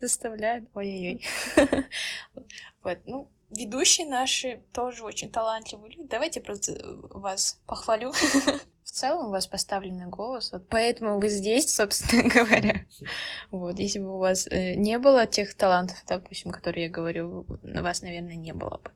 [0.00, 0.68] заставляют.
[0.74, 1.24] Ой-ой-ой.
[2.82, 6.08] Вот, ну, ведущие наши тоже очень талантливые люди.
[6.08, 6.78] Давайте просто э,
[7.10, 8.12] вас похвалю.
[8.12, 12.84] В целом у вас поставленный голос, вот поэтому вы здесь, собственно говоря.
[13.50, 17.82] Вот, если бы у вас э, не было тех талантов, допустим, которые я говорю, на
[17.82, 18.90] вас, наверное, не было бы.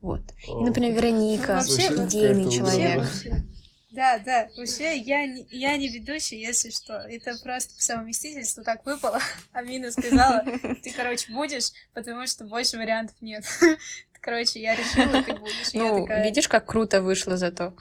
[0.00, 0.22] Вот.
[0.48, 3.02] И, например, Вероника, вообще, идейный человек.
[3.02, 3.46] удобно.
[3.92, 6.94] Да, да, вообще я не, я не ведущий, если что.
[6.94, 9.20] Это просто по совместительству так выпало.
[9.52, 10.42] Амина сказала,
[10.82, 13.44] ты, короче, будешь, потому что больше вариантов нет.
[14.22, 15.74] Короче, я решила, ты будешь.
[15.74, 17.74] Ну, такая, видишь, как круто вышло зато.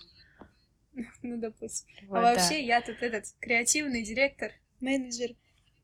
[1.21, 1.87] ну, допустим.
[2.07, 2.33] Вот, А да.
[2.33, 5.35] вообще я тут этот креативный директор, менеджер,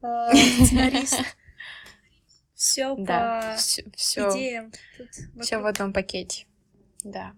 [0.01, 1.21] э, сценарист.
[2.55, 3.57] Все Да, по
[3.95, 4.71] все, идеям.
[5.39, 6.47] Все в одном пакете.
[7.03, 7.33] Да,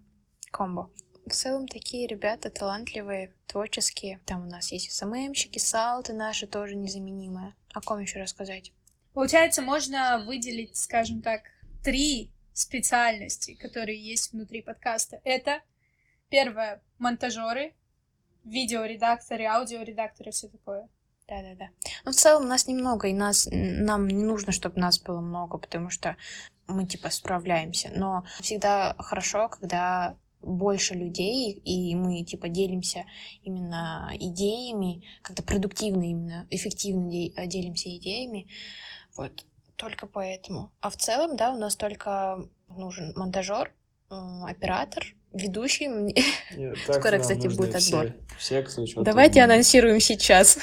[0.49, 0.89] комбо.
[1.29, 4.19] В целом такие ребята талантливые, творческие.
[4.25, 7.53] Там у нас есть СММщики, салты наши тоже незаменимые.
[7.71, 8.73] О ком еще рассказать?
[9.13, 11.43] Получается, можно выделить, скажем так,
[11.83, 15.21] три специальности, которые есть внутри подкаста.
[15.23, 15.61] Это
[16.29, 17.75] первое монтажеры,
[18.43, 20.89] видеоредакторы, аудиоредакторы, все такое.
[21.27, 21.69] Да-да-да.
[22.05, 25.91] Но в целом нас немного, и нас, нам не нужно, чтобы нас было много, потому
[25.91, 26.17] что
[26.65, 27.91] мы, типа, справляемся.
[27.93, 30.17] Но всегда хорошо, когда
[30.49, 33.05] больше людей, и мы, типа, делимся
[33.43, 38.47] именно идеями, как-то продуктивно именно, эффективно де- делимся идеями.
[39.15, 39.45] Вот,
[39.75, 40.71] только поэтому.
[40.81, 43.73] А в целом, да, у нас только нужен монтажер,
[44.09, 45.87] оператор, ведущий.
[45.87, 46.15] Мне-
[46.55, 48.13] Нет, Скоро, кстати, будет отбор.
[48.37, 49.51] Все, кто Давайте умеет.
[49.51, 50.57] анонсируем сейчас.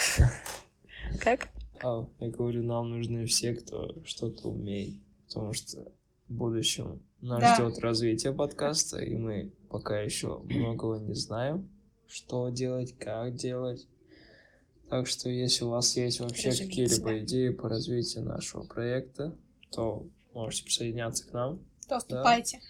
[1.20, 1.48] Как?
[1.82, 4.94] А, я говорю, нам нужны все, кто что-то умеет.
[5.28, 5.78] Потому что
[6.28, 7.54] в будущем нас Да.
[7.54, 11.68] ждет развитие подкаста, и мы пока еще многого не знаем,
[12.06, 13.86] что делать, как делать.
[14.88, 17.18] Так что, если у вас есть вообще какие-либо да.
[17.20, 19.36] идеи по развитию нашего проекта,
[19.72, 21.60] то можете присоединяться к нам.
[21.88, 22.60] То вступайте.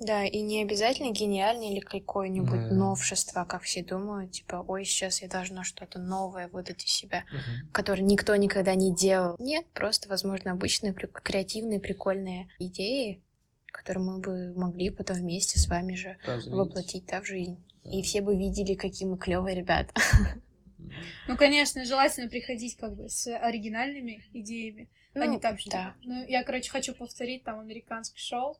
[0.00, 2.74] Да, и не обязательно гениальное или какое-нибудь Да.
[2.74, 7.24] новшество, как все думают, типа, ой, сейчас я должна что-то новое выдать из себя,
[7.72, 9.36] которое никто никогда не делал.
[9.38, 13.22] Нет, просто, возможно, обычные креативные, прикольные идеи,
[13.84, 16.54] которые мы бы могли потом вместе с вами же Развить.
[16.54, 17.62] воплотить да, в жизнь.
[17.84, 18.02] И Да.
[18.02, 19.92] все бы видели, какие мы клевые ребята.
[21.28, 25.70] Ну, конечно, желательно приходить как бы с оригинальными идеями, а не Ну, так, что...
[25.70, 25.94] Да.
[26.02, 28.56] Ну, я, короче, хочу повторить там американский шоу,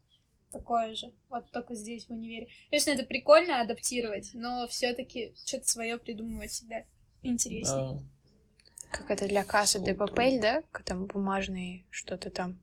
[0.53, 2.49] такое же, вот только здесь, в универе.
[2.71, 6.85] Конечно, это прикольно адаптировать, но все таки что-то свое придумывать всегда
[7.23, 7.95] интереснее.
[7.95, 8.99] Да.
[8.99, 10.07] Как это для кассы де Супер.
[10.09, 10.63] папель, да?
[10.85, 12.59] Там бумажные что-то там.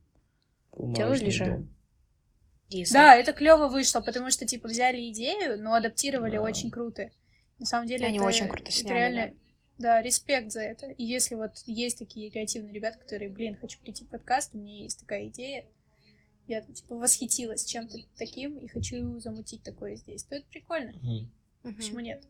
[0.72, 1.44] Бумажный Делали же?
[1.46, 1.68] дом.
[2.78, 6.42] Если- Да, это клево вышло, потому что, типа, взяли идею, но адаптировали Да.
[6.42, 7.10] очень круто.
[7.58, 9.34] На самом деле, Они это, очень круто это сняли, реально...
[9.78, 10.86] Да, респект за это.
[10.90, 14.82] И если вот есть такие креативные ребята, которые, блин, хочу прийти в подкаст, у меня
[14.82, 15.64] есть такая идея,
[16.46, 20.92] я типа восхитилась чем-то таким и хочу замутить такое здесь, то это прикольно.
[21.02, 21.74] Мгм.
[21.74, 22.22] Почему нет?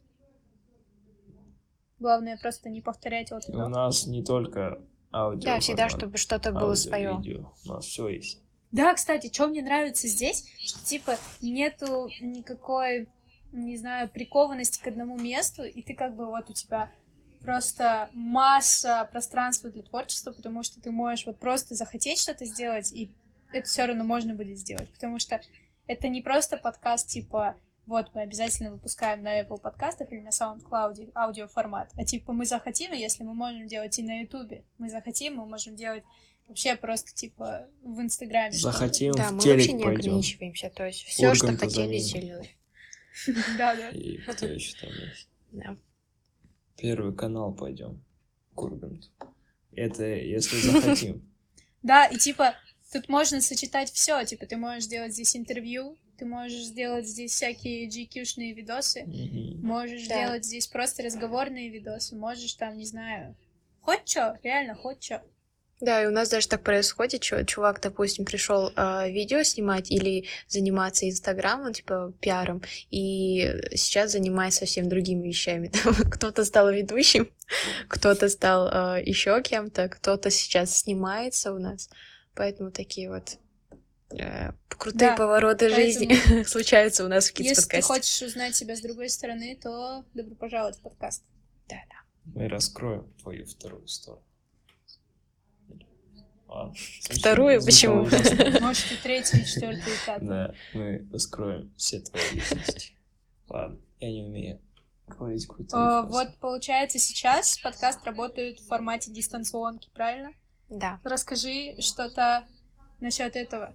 [1.99, 3.69] Главное просто не повторять вот У это.
[3.69, 4.83] нас не только
[5.13, 5.45] аудио.
[5.45, 7.17] Да, всегда, формат, чтобы что-то было аудио, свое.
[7.19, 7.53] видео.
[7.65, 8.41] У нас все есть.
[8.73, 10.45] Да, кстати, что мне нравится здесь,
[10.85, 13.07] типа нету никакой,
[13.53, 16.91] не знаю, прикованности к одному месту, и ты как бы вот у тебя
[17.43, 23.15] просто масса пространства для творчества, потому что ты можешь вот просто захотеть что-то сделать, и
[23.53, 25.41] это все равно можно будет сделать, потому что
[25.87, 31.13] это не просто подкаст типа вот мы обязательно выпускаем на Apple подкастах или на SoundCloud
[31.15, 35.37] аудиоформат, а типа мы захотим, и если мы можем делать и на YouTube, мы захотим,
[35.37, 36.05] мы можем делать
[36.53, 38.53] Вообще просто, типа, в Инстаграме.
[38.53, 40.01] Захотим Да, в мы телек вообще не пойдем.
[40.11, 40.69] ограничиваемся.
[40.69, 42.21] То есть все, что хотели, заменим.
[42.29, 42.51] делали.
[43.59, 43.89] Да, да.
[43.89, 45.29] И кто еще там есть?
[45.53, 45.77] Да.
[46.77, 48.05] Первый канал пойдем.
[48.55, 49.09] К Урганту.
[49.75, 51.27] Это если захотим.
[51.83, 52.55] Да, и типа
[52.93, 54.23] тут можно сочетать все.
[54.27, 59.05] Типа ты можешь сделать здесь интервью, ты можешь сделать здесь всякие GQ-шные видосы,
[59.63, 60.23] можешь Да.
[60.27, 63.35] делать здесь просто разговорные видосы, можешь там, не знаю,
[63.81, 65.23] хоть что, реально хоть что.
[65.83, 71.11] Да, и у нас даже так происходит, чё, чувак, допустим, пришел видео снимать или заниматься
[71.11, 72.63] Инстаграмом, типа пиаром,
[72.93, 75.73] и сейчас занимается совсем другими вещами.
[75.83, 77.29] Там кто-то стал ведущим,
[77.89, 81.91] кто-то стал еще кем-то, кто-то сейчас снимается у нас,
[82.37, 83.39] поэтому такие вот
[84.17, 87.89] э, крутые Да, повороты жизни случаются у нас в Kids Если ты подкасте.
[87.89, 91.25] хочешь узнать себя с другой стороны, то добро пожаловать в подкаст.
[92.25, 94.25] Мы раскроем твою вторую сторону.
[96.53, 96.75] Ладно.
[97.11, 97.65] Вторую?
[97.65, 98.05] Почему?
[98.61, 100.29] Может, и третий, и четвертый, и пятый.
[100.29, 102.93] Да, мы раскроем все твои личности.
[103.49, 104.61] Ладно, я не умею
[105.07, 106.09] говорить Э, фразы.
[106.09, 110.33] Вот, получается, сейчас подкаст работает в формате дистанционки, правильно?
[110.69, 111.01] Да.
[111.05, 112.47] Расскажи что-то
[113.01, 113.75] насчет этого.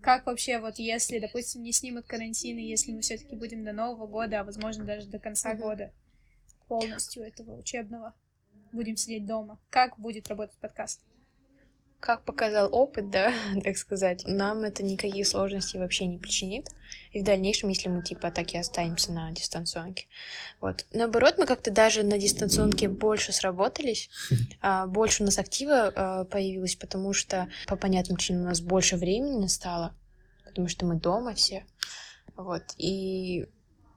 [0.00, 4.06] Как вообще, вот если, допустим, не снимут карантин, и если мы все-таки будем до Нового
[4.06, 5.60] года, а возможно даже до конца Мгм.
[5.60, 5.92] года
[6.68, 8.14] полностью этого учебного,
[8.72, 11.00] будем сидеть дома, как будет работать подкаст?
[12.00, 13.32] Как показал опыт, да,
[13.64, 16.68] так сказать, нам это никаких сложностей вообще не причинит.
[17.12, 20.06] И в дальнейшем, если мы типа так и останемся на дистанционке.
[20.60, 20.86] Вот.
[20.92, 24.10] Наоборот, мы как-то даже на дистанционке больше сработались,
[24.60, 28.96] а, больше у нас актива а, появилось, потому что по понятным причинам у нас больше
[28.96, 29.94] времени стало,
[30.44, 31.64] потому что мы дома все.
[32.36, 32.62] Вот.
[32.76, 33.46] И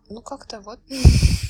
[0.09, 0.79] ну как-то вот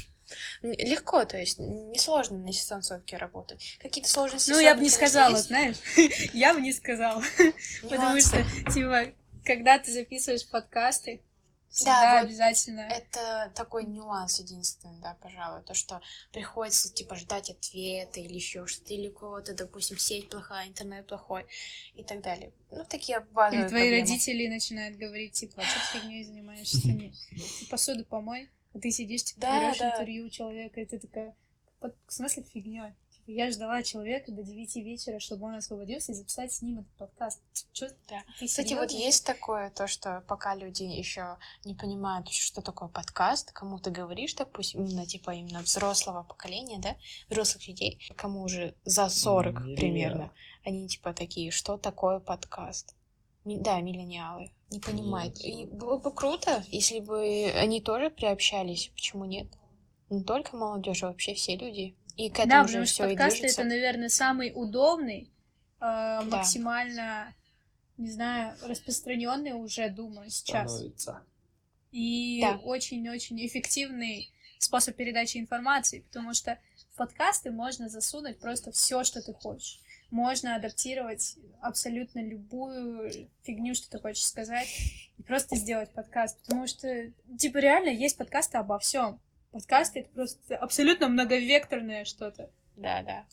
[0.61, 3.77] легко, то есть несложно на дистанционке работать.
[3.82, 4.51] Какие-то сложности.
[4.51, 5.47] Ну, я бы не сказала, есть.
[5.47, 5.77] знаешь,
[6.34, 7.23] я бы не сказала,
[7.89, 9.13] потому что, типа,
[9.45, 11.21] когда ты записываешь подкасты,
[11.69, 12.82] Да, всегда вот обязательно...
[12.82, 16.01] Это такой нюанс единственный, да, пожалуй, то, что
[16.32, 21.45] приходится, типа, ждать ответа или еще что-то, или кого-то, допустим, сеть плохая, интернет плохой
[21.93, 22.51] и так далее.
[22.71, 24.01] Ну, такие базовые Или твои проблемы.
[24.01, 26.80] родители начинают говорить, типа, а что ты фигней занимаешься?
[27.59, 29.91] Ты посуду помой, а ты сидишь, типа, Да, берешь да.
[29.91, 31.36] интервью у человека, и ты такая,
[31.80, 32.93] «Под- в смысле фигня?
[33.09, 36.91] Типа, я ждала человека до 9 вечера, чтобы он освободился и записать с ним этот
[36.97, 37.41] подкаст.
[37.74, 38.22] Чё, Да.
[38.39, 43.51] ты Кстати, вот есть такое, то, что пока люди еще не понимают, что такое подкаст,
[43.51, 46.95] кому ты говоришь, допустим, именно, типа, именно взрослого поколения, да,
[47.30, 49.76] взрослых людей, кому уже за 40 Миллениалы.
[49.78, 50.32] примерно,
[50.65, 52.95] они, типа, такие, что такое подкаст?
[53.45, 54.51] Да, миллениалы.
[54.69, 55.39] Не понимают.
[55.43, 58.89] И было бы круто, если бы они тоже приобщались.
[58.93, 59.47] Почему нет?
[60.09, 61.95] Не только молодежь, а вообще все люди.
[62.17, 63.61] И к Да, этому потому же что все и подкасты движется.
[63.61, 65.31] это, наверное, самый удобный,
[65.79, 67.33] э, максимально,
[67.97, 70.71] не знаю, распространенный уже, думаю, сейчас.
[70.71, 71.23] Становится.
[71.91, 72.59] И Да.
[72.63, 76.59] очень-очень эффективный способ передачи информации, потому что
[76.93, 79.79] в подкасты можно засунуть просто все, что ты хочешь.
[80.12, 83.12] Можно адаптировать абсолютно любую
[83.43, 84.68] фигню, что ты хочешь сказать,
[85.18, 86.39] и просто сделать подкаст.
[86.41, 89.20] Потому что, типа, реально есть подкасты обо всем.
[89.51, 92.49] Подкасты это просто абсолютно многовекторное что-то.
[92.76, 93.26] Да, да.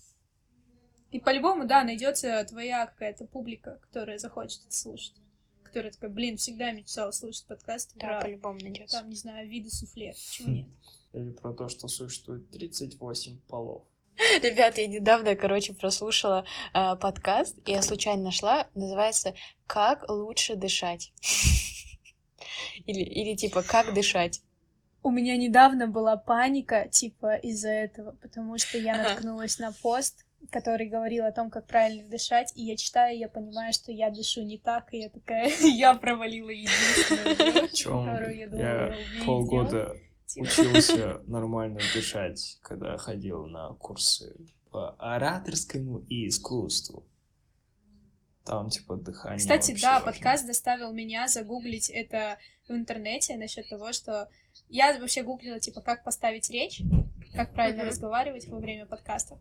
[1.10, 5.14] И по-любому, да, найдется твоя какая-то публика, которая захочет это слушать.
[5.62, 8.98] Которая такая, блин, всегда мечтала слушать подкасты Да, про, по-любому найдется.
[8.98, 10.12] там, не знаю, виды суфле.
[10.12, 10.66] Почему нет?
[11.12, 13.84] Или про то, что существует 38 полов.
[14.42, 19.34] Ребята, я недавно, короче, прослушала э, подкаст, и я случайно нашла, называется
[19.66, 21.12] «Как лучше дышать».
[22.86, 24.42] Или, или типа «Как дышать».
[25.02, 30.88] У меня недавно была паника, типа, из-за этого, потому что я наткнулась на пост, который
[30.88, 34.42] говорил о том, как правильно дышать, и я читаю, и я понимаю, что я дышу
[34.42, 38.94] не так, и я такая, я провалила единственную которую я думала
[39.24, 39.96] полгода
[40.36, 44.34] Учился нормально дышать, когда ходил на курсы
[44.70, 47.06] по ораторскому искусству.
[48.44, 50.12] Там, типа, дыхание Кстати, да, важно.
[50.12, 54.28] подкаст заставил меня загуглить это в интернете насчет того, что
[54.68, 56.80] я вообще гуглила, типа, как поставить речь,
[57.34, 59.38] как правильно разговаривать во время подкастов.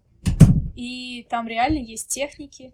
[0.76, 2.74] И там реально есть техники,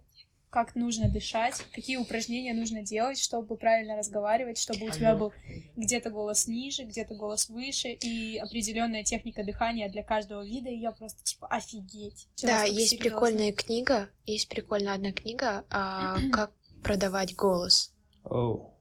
[0.52, 5.32] как нужно дышать, какие упражнения нужно делать, чтобы правильно разговаривать, чтобы у тебя был
[5.76, 10.92] где-то голос ниже, где-то голос выше, и определенная техника дыхания для каждого вида, и я
[10.92, 12.28] просто, типа, офигеть.
[12.42, 13.10] Да, есть серьёзно.
[13.10, 16.52] прикольная книга, есть прикольная одна книга а, «Как
[16.84, 17.94] продавать голос».
[18.24, 18.78] Оу,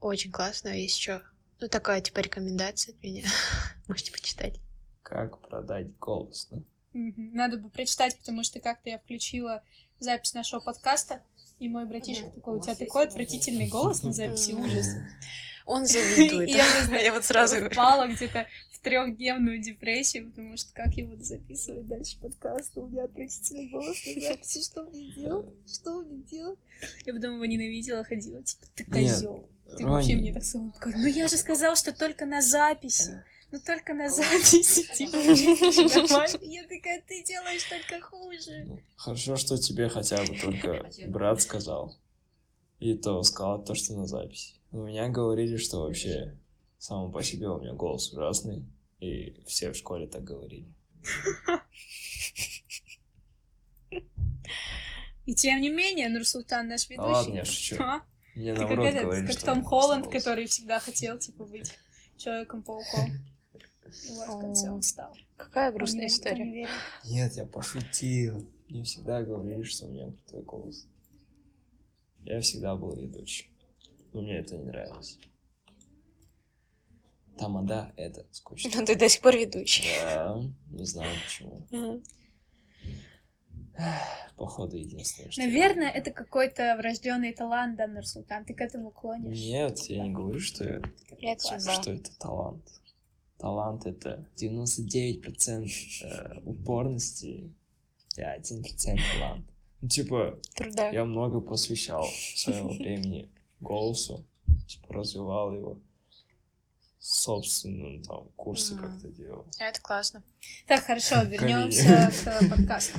[0.00, 1.22] Очень классно, есть еще.
[1.58, 3.24] Ну, такая, типа, рекомендация от меня.
[3.88, 4.60] Можете почитать.
[5.02, 6.58] как продать голос, да?
[6.92, 9.62] Надо бы прочитать, потому что как-то я включила
[10.00, 11.22] запись нашего подкаста,
[11.58, 14.86] и мой братишка такой, у тебя такой отвратительный голос на записи, ужас.
[15.66, 16.48] Он завидует.
[16.48, 22.16] Я вот сразу впала где-то в трехдневную депрессию, потому что как я буду записывать дальше
[22.20, 26.58] подкаст, у меня отвратительный голос на записи, что мне делать, что мне делать?
[27.04, 29.48] Я потом его ненавидела, ходила, типа, ты козел.
[29.76, 30.72] Ты вообще мне так сказал.
[30.84, 33.24] Ну я же сказал, что только на записи.
[33.50, 35.16] Ну только на записи, типа.
[36.44, 38.64] Я такая, ты делаешь только хуже.
[38.66, 41.96] Ну, Хорошо, что тебе хотя бы только брат сказал.
[42.78, 44.54] И то сказал то, что на записи.
[44.70, 46.36] У меня говорили, что вообще
[46.78, 48.64] само по себе у меня голос ужасный.
[49.00, 50.66] И все в школе так говорили.
[55.24, 57.12] И тем не менее, Нурсултан наш ведущий.
[57.12, 57.76] ладно, я шучу.
[57.80, 58.02] А?
[58.34, 61.78] Мне Ты как наоборот говорили, как что Том Холланд, который всегда хотел, типа, быть
[62.16, 63.10] Человеком-пауком.
[64.08, 65.14] И вот в конце он стал.
[65.36, 66.44] Какая грустная не история.
[66.44, 66.70] верит.
[67.04, 68.46] Нет, я пошутил.
[68.68, 70.86] Мне всегда говорили, что у меня крутой голос.
[72.24, 73.46] Я всегда был ведущим.
[74.12, 75.18] Но мне это не нравилось.
[77.38, 78.70] Тамада— это скучно.
[78.74, 79.84] Ну, ты до сих пор ведущий.
[80.02, 82.02] Да, не знаю почему.
[84.36, 85.40] Походу, единственное, что...
[85.40, 88.44] я Наверное, это какой-то врожденный талант, да, Нурсултан?
[88.44, 89.38] Ты к этому клонишь?
[89.38, 90.82] Нет, я не говорю, что, я-
[91.18, 91.60] Я тебя.
[91.60, 92.64] что это талант.
[93.38, 95.68] Талант— это 99%
[96.02, 97.52] э, упорности
[98.16, 99.46] и 1% талант.
[99.80, 100.88] Ну, типа, Труда.
[100.90, 103.30] я много посвящал своего времени
[103.60, 104.26] голосу,
[104.66, 105.78] типа, развивал его.
[107.00, 108.82] Собственным там курсы Мгм.
[108.82, 109.46] как-то делал.
[109.60, 110.22] Это классно.
[110.66, 112.98] Так, хорошо, вернемся к подкасту.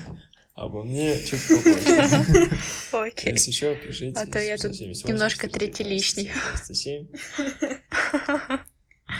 [0.55, 2.49] Обо мне чуть попозже.
[2.93, 3.33] Окей.
[3.33, 4.17] Если что, пишите.
[4.19, 6.31] А то я тут 778, немножко 419, третий лишний.
[6.67, 7.07] 97.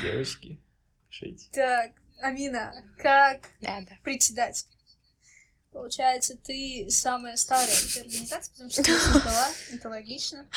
[0.02, 0.60] Девочки,
[1.10, 1.48] пишите.
[1.52, 1.92] Так,
[2.22, 3.98] Амина, как Да, да.
[4.04, 4.66] председатель?
[5.72, 10.50] Получается, ты самая старая в этой организации, потому что ты создала, это логично.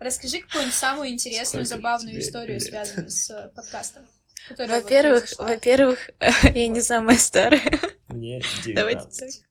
[0.00, 2.62] Расскажи какую-нибудь самую интересную, Сколько забавную историю, лет?
[2.62, 4.08] связанную с э, подкастом.
[4.48, 6.10] вот Во-первых, во-первых,
[6.42, 7.62] я не самая старая.
[8.08, 8.42] Мне
[8.74, 9.44] Давайте 19.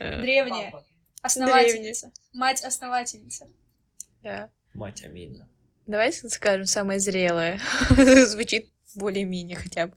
[0.00, 0.74] Э, Древняя,
[1.22, 3.46] основательница, мать-основательница.
[4.22, 4.50] Да.
[4.74, 5.48] Мать Амина.
[5.86, 7.60] Давайте скажем, самая зрелая.
[8.26, 9.96] Звучит более-менее хотя бы.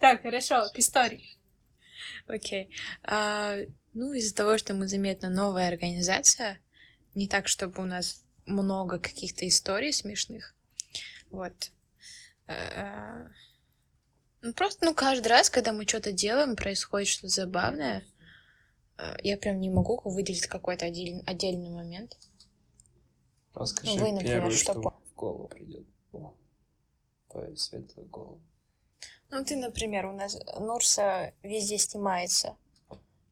[0.00, 1.38] Так, хорошо, к истории.
[2.26, 2.70] Окей.
[3.02, 3.56] А,
[3.94, 6.58] ну, из-за того, что мы заметно новая организация,
[7.14, 10.54] не так, чтобы у нас много каких-то историй смешных.
[11.30, 11.70] Вот.
[12.46, 13.26] Э,
[14.42, 18.04] Ну, просто, ну, каждый раз, когда мы что-то делаем, происходит что-то забавное.
[18.98, 22.18] Э, Я прям не могу выделить какой-то отдель- отдельный момент.
[23.54, 25.86] Расскажи Вы, например, первое, что что в голову придет.
[27.34, 28.40] О, Твою светлую голову.
[29.30, 32.56] Ну, ты, например, у нас Нурса везде снимается,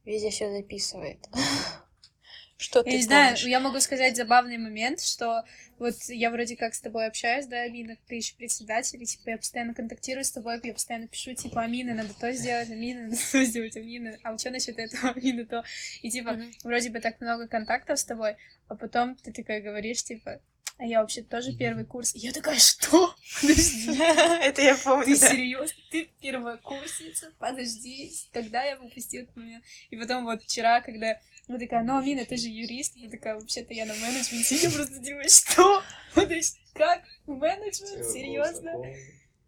[0.05, 1.19] везде все записывает.
[2.57, 5.43] Что Я ты не знаю, я могу сказать забавный момент, что
[5.81, 9.37] вот я вроде как с тобой общаюсь, да, Амина, ты еще председатель, и типа я
[9.37, 13.45] постоянно контактирую с тобой, я постоянно пишу, типа, Амина, надо то сделать, Амина, надо то
[13.45, 15.65] сделать, Амина, а что насчет этого, Амина, то.
[16.03, 18.37] И типа, вроде бы так много контактов с тобой,
[18.69, 20.41] а потом ты такая говоришь, типа,
[20.79, 22.14] а я вообще тоже первый курс.
[22.14, 23.14] И я такая, что?
[23.41, 23.91] Подожди.
[24.01, 25.29] Это я Ты помню, да.
[25.31, 25.77] серьезно?
[25.91, 27.33] Ты первокурсница?
[27.39, 29.64] Подожди, когда я упустила этот момент?
[29.91, 32.97] И потом вот вчера, когда я такая, ну, Амина, ты же юрист.
[32.97, 34.57] Я такая, вообще-то я на менеджменте.
[34.57, 35.83] Я просто думаю, что?
[36.14, 37.03] Подожди, как?
[37.27, 38.05] Менеджмент?
[38.07, 38.73] Серьезно?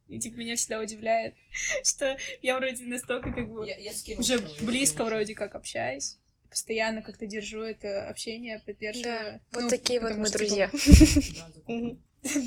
[0.08, 1.34] И типа меня всегда удивляет,
[1.82, 3.66] что я вроде настолько как бы
[4.18, 6.18] уже близко вроде как общаюсь.
[6.54, 9.12] Постоянно как-то держу это общение, поддерживаю.
[9.12, 10.70] Да, вот Ну, такие вот мы что, друзья.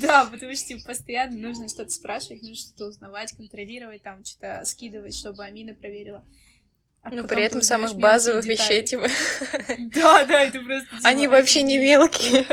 [0.00, 5.14] Да, потому что типа, постоянно нужно что-то спрашивать, нужно что-то узнавать, контролировать, там что-то скидывать,
[5.14, 6.24] чтобы Амина проверила.
[7.02, 9.08] А Но потом при этом самых базовых вещей, типа,
[9.94, 10.88] Да, да, это просто...
[11.04, 12.46] они вообще не мелкие.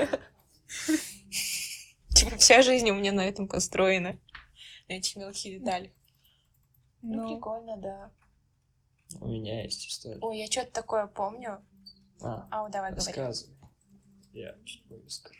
[2.13, 4.19] Типа, вся жизнь у меня на этом построена.
[4.89, 5.91] На этих мелких деталях.
[7.01, 8.11] Ну, Ну, прикольно, да.
[9.21, 10.19] У меня есть история.
[10.21, 11.63] Ой, я что-то такое помню.
[12.21, 13.05] А, Ау, давай говори.
[13.05, 13.55] рассказывай.
[14.33, 15.39] Я чуть позже скажу.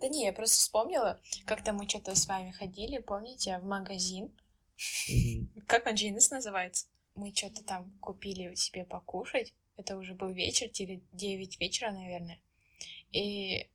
[0.00, 4.30] Да не, я просто вспомнила, как-то мы что-то с вами ходили, помните, в магазин.
[5.66, 6.86] Как он Джинес называется?
[7.14, 9.54] Мы что-то там купили себе покушать.
[9.76, 12.40] Это уже был вечер, или 9 вечера, наверное.
[13.10, 13.68] И э,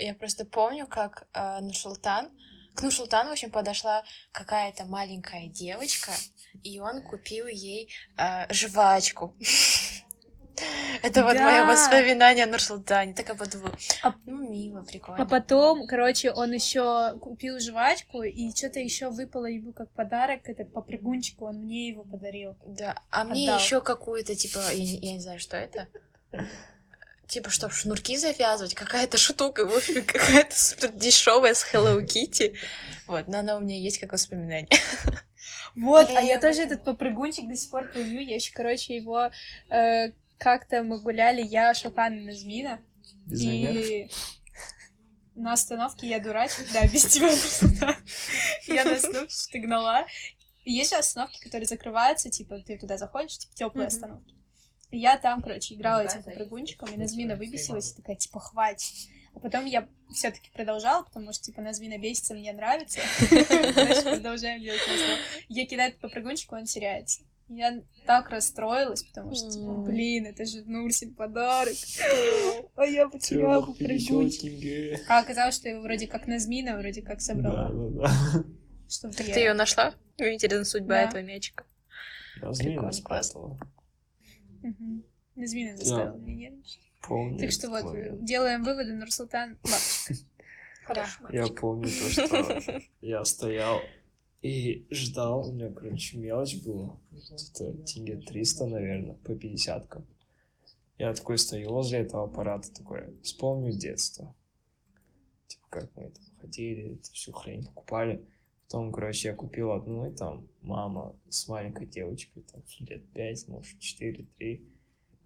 [0.00, 2.30] я просто помню, как э, Нурсултан...
[2.74, 4.02] К Нурсултану, в общем, подошла
[4.32, 6.12] какая-то маленькая девочка,
[6.62, 9.34] и он купил ей э, жвачку.
[11.02, 11.44] Это вот Да.
[11.44, 13.14] мое воспоминание о Нурсултане.
[13.14, 15.22] Так я подумала, А- ну, мило, прикольно.
[15.22, 20.72] А потом, короче, он еще купил жвачку, и что-то еще выпало ему как подарок, этот
[20.72, 22.56] попрыгунчик, он мне его подарил.
[22.66, 25.88] Да, а мне еще какую-то, типа, я не знаю, что это.
[27.26, 28.74] Типа, что, шнурки завязывать?
[28.74, 32.54] Какая-то штука, в общем, какая-то супер дешевая с Hello Kitty.
[33.06, 34.68] Вот, но она у меня есть как воспоминание.
[35.74, 38.20] Вот, а я тоже этот попрыгунчик до сих пор помню.
[38.20, 39.30] Я еще, короче, его
[39.70, 42.80] э, как-то мы гуляли, я, Шукан и Назмина.
[43.30, 44.10] И
[45.34, 47.30] на остановке я дурачек, да, без тебя.
[48.66, 50.06] Я на остановке что-то гнала.
[50.64, 54.34] Есть же остановки, которые закрываются, типа, ты туда заходишь, типа, теплые остановки.
[54.92, 58.92] И я там, короче, играла этим попрыгунчиком, и Назмина выбесилась, и такая, типа, хватит.
[59.34, 63.00] А потом я все-таки продолжала, потому что, типа, Назмина бесится, мне нравится.
[63.18, 64.80] Значит, продолжаем делать.
[65.48, 67.22] Я кидаю этот попрыгунчик, он теряется.
[67.48, 71.74] Я так расстроилась, потому что, типа, блин, это же Нурсин подарок.
[72.76, 75.00] А я потеряла попрыгунчик.
[75.08, 77.68] А оказалось, что его вроде как Назмина вроде как Да, собрала.
[77.70, 78.44] да, да.
[78.90, 79.94] Чтобы Так ты ее нашла?
[80.18, 81.02] Интересна судьба Да.
[81.08, 81.64] этого мячика.
[82.40, 83.58] Размина Прикольно,
[84.62, 85.04] Мгм.
[85.34, 86.80] Назмина заставила меня нервничать.
[87.06, 88.24] Помню Так что вот, момент.
[88.24, 90.26] делаем выводы, Нурсултан мальчик.
[90.84, 91.28] Хорошо.
[91.30, 93.80] Я помню то, что я стоял
[94.42, 100.04] и ждал, у меня, короче, мелочь была, где-то тенге 300, наверное, по 50 -кам.
[100.98, 104.34] Я такой стою возле этого аппарата, такой, вспомню детство.
[105.46, 108.24] Типа, как мы там ходили, всю хрень покупали.
[108.72, 113.78] Потом, короче, я купил одну, и там мама с маленькой девочкой, там, лет 5, может,
[113.78, 114.66] 4, 3.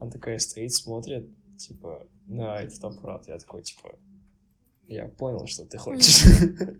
[0.00, 3.28] Она такая стоит, смотрит, типа, на этот аппарат.
[3.28, 3.96] Я такой, типа,
[4.88, 6.24] я понял, что ты хочешь.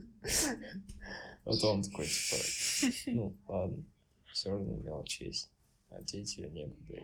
[1.45, 3.85] Потом такой, типа, ну, ладно,
[4.33, 5.53] все равно мелочь есть.
[5.91, 7.01] А дети некуда.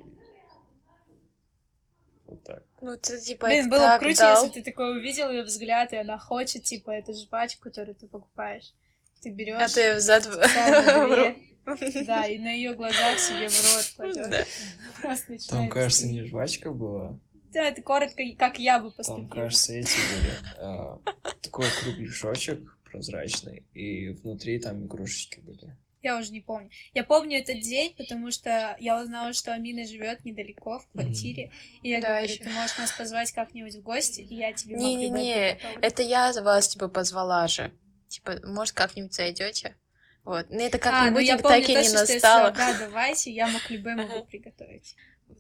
[2.27, 2.65] Вот так.
[2.81, 4.43] Ну, ты, типа, Блин, было бы круче, дал.
[4.43, 8.75] если ты такой увидел ее взгляд, и она хочет, типа, эту жвачку, которую ты покупаешь.
[9.23, 10.25] Ты берешь А ты взад
[12.07, 15.47] да, и на ее глазах себе в рот кладешь.
[15.49, 17.19] Там, кажется, не жвачка была.
[17.53, 19.29] Да, это коротко, как я бы Там, поступила.
[19.29, 20.33] кажется, эти были.
[20.59, 20.99] а,
[21.43, 25.77] Такой кругляшочек прозрачный, и внутри там игрушечки были.
[26.03, 26.69] Я уже не помню.
[26.95, 31.53] Я помню этот день, потому что я узнала, что Амина живет недалеко в квартире.
[31.83, 32.43] И я Да, говорю, ещё.
[32.43, 36.69] ты можешь нас позвать как-нибудь в гости, и я тебе могу Не-не-не, это я вас,
[36.69, 37.71] типа, позвала же.
[38.13, 39.75] Типа, может, как-нибудь зайдете?
[40.23, 40.47] Вот.
[40.51, 42.51] Ну, это А, ну так и не что настало.
[42.51, 44.25] да, давайте, я Маклюбе могу Ага.
[44.25, 44.97] приготовить.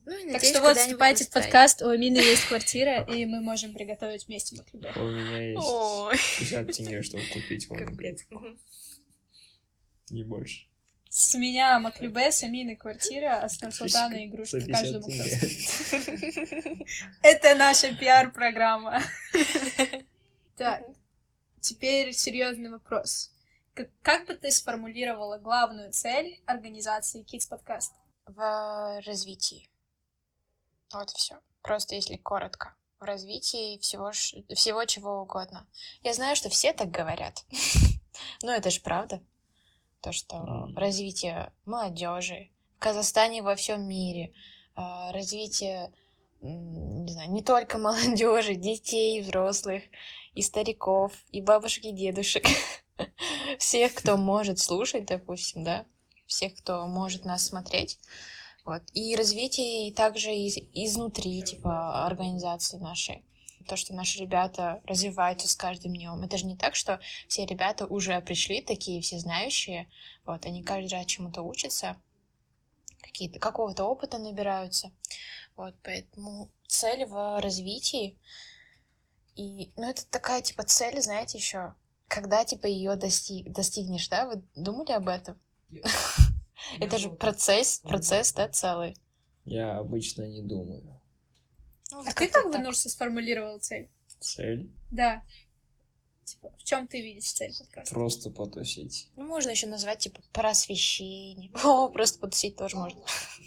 [0.07, 4.27] Ну, Так что вот, вступайте в подкаст, у Амины есть квартира, и мы можем приготовить
[4.27, 4.91] вместе Маклюбе.
[4.97, 8.25] У меня есть Ой, 50 тенге, чтобы купить вам капец.
[10.09, 10.67] Не больше.
[11.11, 15.07] С меня Маклюбе, с Амины квартира, а с Нурсултана игрушки 50 каждому.
[17.23, 19.03] Это наша пиар-программа.
[20.57, 20.83] Так,
[21.63, 23.31] теперь серьезный вопрос.
[23.75, 27.93] Как, как бы ты сформулировала главную цель организации Kids Podcast?
[28.27, 29.71] В развитии.
[30.93, 31.41] Вот и все.
[31.63, 32.75] Просто если коротко.
[33.01, 35.67] В развитии всего, всего чего угодно.
[36.03, 37.45] Я знаю, что все так говорят.
[38.43, 39.23] Но это же правда.
[40.01, 44.35] То, что развитие молодежи в Казахстане во всем мире,
[44.75, 45.93] а, развитие,
[46.41, 49.85] не знаю, не только молодежи, детей, взрослых,
[50.35, 52.47] и стариков, и бабушек, и дедушек.
[53.59, 55.87] Всех, кто может слушать, допустим, да,
[56.27, 57.99] всех, кто может нас смотреть.
[58.65, 58.83] Вот.
[58.95, 63.25] И развитие также из, изнутри, типа, организации нашей.
[63.69, 66.23] То, что наши ребята развиваются с каждым днем.
[66.23, 69.89] Это же не так, что все ребята уже пришли, такие все знающие.
[70.25, 71.97] Вот, они каждый раз чему-то учатся,
[73.01, 74.93] какие-то, какого-то опыта набираются.
[75.57, 78.19] Вот, поэтому цель в развитии.
[79.37, 81.75] И, ну, это такая, типа, цель, знаете, еще,
[82.09, 84.27] когда, типа, ее достиг, достигнешь, да?
[84.27, 85.41] Вы думали об этом?
[86.81, 88.97] Это же процесс, процесс, да, целый.
[89.45, 90.83] Я обычно не думаю.
[91.91, 92.59] Ну, А вот ты как-то как бы.
[92.59, 93.91] Нурса, сформулировал цель?
[94.21, 95.23] Цель Да.
[96.25, 97.93] Типа, в чем ты видишь цель подкаста?
[97.95, 99.09] просто потусить.
[99.17, 101.51] Ну, можно еще назвать, типа, просвещение.
[101.65, 103.01] О, просто потусить тоже можно.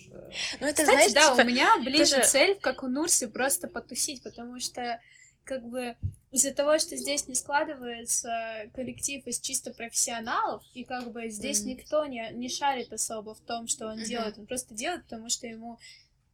[0.09, 0.29] Да.
[0.59, 3.67] Ну, это, Кстати, знаешь, да, типа, у меня ближе же- цель, как у Нурсы, просто
[3.67, 4.99] потусить, потому что
[5.45, 5.95] как бы
[6.31, 11.69] из-за того, что здесь не складывается коллектив из чисто профессионалов, и как бы здесь Мгм.
[11.69, 14.03] никто не, не шарит особо в том, что он Мгм.
[14.05, 15.79] делает, он просто делает, потому что ему,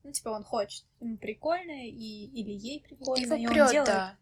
[0.04, 3.86] ну, типа, он хочет, ему прикольно, и, или ей прикольно, его и он прет, делает.
[3.86, 4.18] да.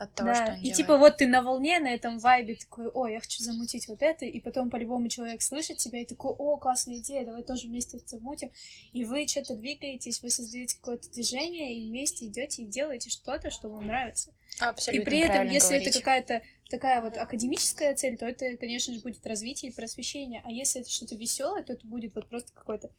[0.00, 0.76] От того, что Да, он и делает.
[0.76, 4.24] типа вот ты на волне, на этом вайбе такой, ой, я хочу замутить вот это,
[4.24, 8.08] и потом по-любому человек слышит тебя и такой, о, классная идея, давай тоже вместе это
[8.08, 8.50] замутим.
[8.92, 13.68] И вы что-то двигаетесь, вы создаете какое-то движение, и вместе идете и делаете что-то, что
[13.68, 14.32] вам нравится.
[14.58, 15.98] Абсолютно и при этом, если это говорите.
[15.98, 20.40] какая-то такая вот академическая цель, то это, конечно же, будет развитие и просвещение.
[20.46, 22.90] А если это что-то веселое, то это будет вот просто какой-то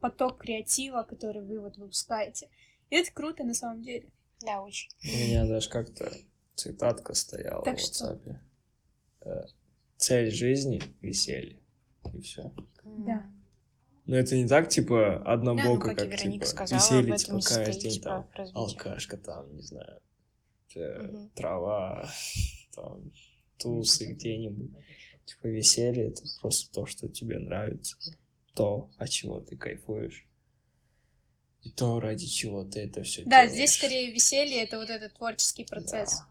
[0.00, 2.48] поток креатива, который вы вот выпускаете.
[2.90, 4.08] И это круто на самом деле.
[4.40, 4.88] Да, очень.
[5.04, 6.10] У меня даже как-то
[6.60, 8.12] цитатка стояла Так в что?
[8.14, 8.36] WhatsApp.
[9.22, 9.42] Э,
[9.96, 11.58] Цель жизни— веселье.
[12.14, 12.52] И все.
[12.84, 13.30] Да.
[14.06, 17.80] Но это не так, типа, Да, ну, однобоко, как как, типа, сказала, веселье, типа, каждый
[17.80, 18.60] день типа, там развитие.
[18.60, 20.00] алкашка, там, не знаю,
[20.74, 21.30] Мгм.
[21.30, 22.10] трава,
[22.74, 23.12] там,
[23.58, 24.70] тусы где-нибудь.
[25.26, 27.96] Типа, веселье— это просто то, что тебе нравится,
[28.54, 30.26] то, от чего ты кайфуешь.
[31.62, 35.66] И то, ради чего ты это все Да, здесь скорее веселье, это вот этот творческий
[35.66, 36.16] процесс.
[36.18, 36.26] Да.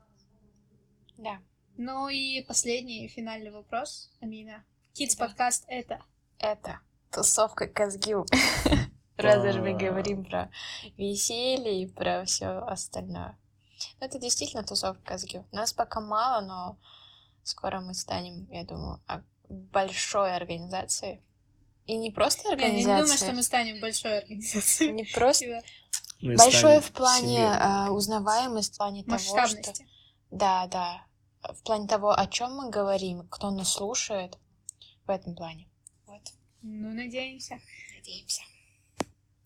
[1.78, 4.66] Ну и последний финальный вопрос, Амина.
[4.94, 5.28] Kids Да.
[5.28, 6.02] подкаст это.
[6.38, 6.80] Это
[7.12, 8.26] тусовка Казгил.
[9.18, 10.50] Раз даже мы говорим про
[10.98, 13.38] веселье и про все остальное.
[14.00, 15.46] Ну, Это действительно тусовка Казгил.
[15.52, 16.78] Нас пока мало, но
[17.44, 19.02] скоро мы станем, я думаю,
[19.50, 21.22] большой организацией.
[21.86, 23.02] И не просто Не, Я не организацией.
[23.02, 24.92] думаю, что мы станем большой организацией.
[24.92, 25.46] Не просто
[26.20, 29.88] Типа большой станем в плане а, узнаваемости, в плане того, что Масштабности.
[30.30, 31.06] Да, да.
[31.42, 34.38] В плане того, о чем мы говорим, кто нас слушает,
[35.06, 35.68] в этом плане.
[36.06, 36.22] Вот,
[36.62, 37.60] Ну, надеемся.
[37.96, 38.42] надеемся.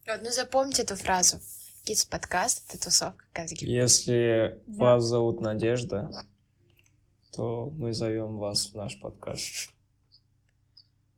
[0.07, 1.37] Вот, ну запомните эту фразу.
[1.85, 3.65] Kids подкаст это тусовка Казги.
[3.65, 4.85] Если Да.
[4.85, 6.09] вас зовут Надежда,
[7.31, 9.69] то мы зовем вас в наш подкаст.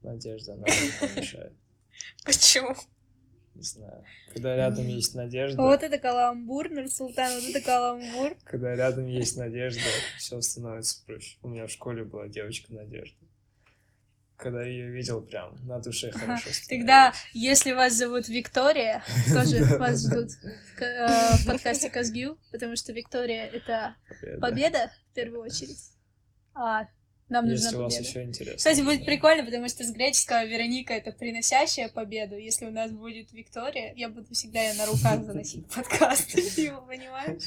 [0.02, 1.54] Надежда, она не помешает.
[2.26, 2.76] Почему?
[3.56, 4.04] Не знаю.
[4.34, 8.36] Когда рядом есть Надежда, Вот это каламбур, Нурсултан, вот это каламбур.
[8.44, 9.82] когда рядом есть Надежда,
[10.18, 11.38] все становится проще.
[11.42, 13.18] У меня в школе была девочка Надежда.
[14.38, 17.30] Когда я ее видел, прям на душе хорошо Тогда, становилось.
[17.34, 19.02] если вас зовут Виктория,
[19.34, 24.42] тоже вас ждут в э, в подкасте Казгю, потому что Виктория— это Победа.
[24.42, 25.80] победа, в первую очередь.
[26.54, 26.86] А
[27.28, 28.10] нам нужна Если у вас победа.
[28.10, 28.58] еще интересно.
[28.58, 29.06] Кстати, будет да.
[29.06, 32.38] прикольно, потому что с греческого Вероника это приносящая победу.
[32.38, 36.32] Если у нас будет Виктория, я буду всегда ее на руках заносить в подкаст.
[36.56, 37.42] Ты понимаешь?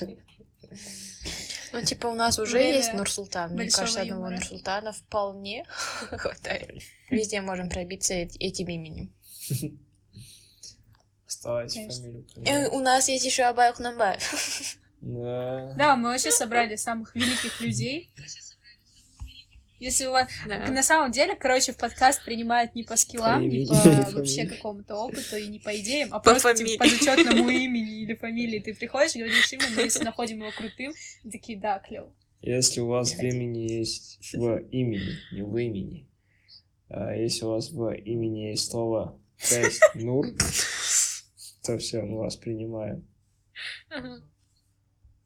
[1.73, 3.53] Ну, типа, у нас уже Время есть Нурсултан.
[3.53, 4.31] Мне кажется, одного.
[4.31, 6.83] Нурсултана вполне хватает.
[7.11, 9.13] Везде можем пробиться эт- этим именем.
[11.27, 12.03] Оставайте Конечно.
[12.03, 12.23] фамилию.
[12.23, 12.71] И поменяйте.
[12.71, 14.79] у нас есть еще Абай Хнамбаев.
[15.03, 15.75] Да.
[15.77, 18.11] Да, мы вообще собрали самых великих людей.
[19.79, 20.29] Если у вас...
[20.47, 23.75] На самом деле, короче, в подкаст принимают не по скиллам, не имени, по
[24.13, 24.57] вообще фамилии.
[24.57, 26.79] какому-то опыту и не по идеям, а По просто типа, фамилии.
[26.79, 28.59] по зачетному имени или фамилии.
[28.59, 30.93] Ты приходишь, говоришь имя, мы если находим его крутым,
[31.31, 32.13] такие, да, клево.
[32.41, 36.09] Если у вас в имени есть в имени, не в имени,
[36.89, 40.27] а если у вас в имени есть слово часть Нур,
[41.65, 43.07] то все, мы вас принимаем.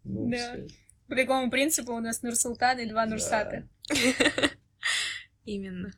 [0.04, 0.36] Ну, Да.
[0.56, 0.66] всё.
[1.08, 3.68] По какому принципу у нас Нурсултан и два Нурсата?
[5.44, 5.92] Именно.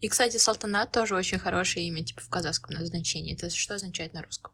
[0.00, 3.34] И, кстати, Салтанат тоже очень хорошее имя, типа, в казахском назначении.
[3.34, 4.52] Это что означает на русском?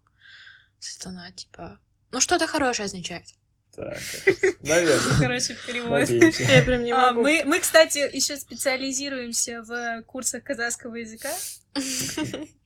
[0.81, 1.79] Салтанат, типа...
[2.11, 3.27] Ну, что-то хорошее означает.
[3.75, 3.99] Так,
[4.63, 4.99] наверное.
[4.99, 6.09] Хороший перевод.
[6.09, 7.23] Я прям не А, могу.
[7.23, 11.33] мы, мы, кстати, еще специализируемся в курсах казахского языка,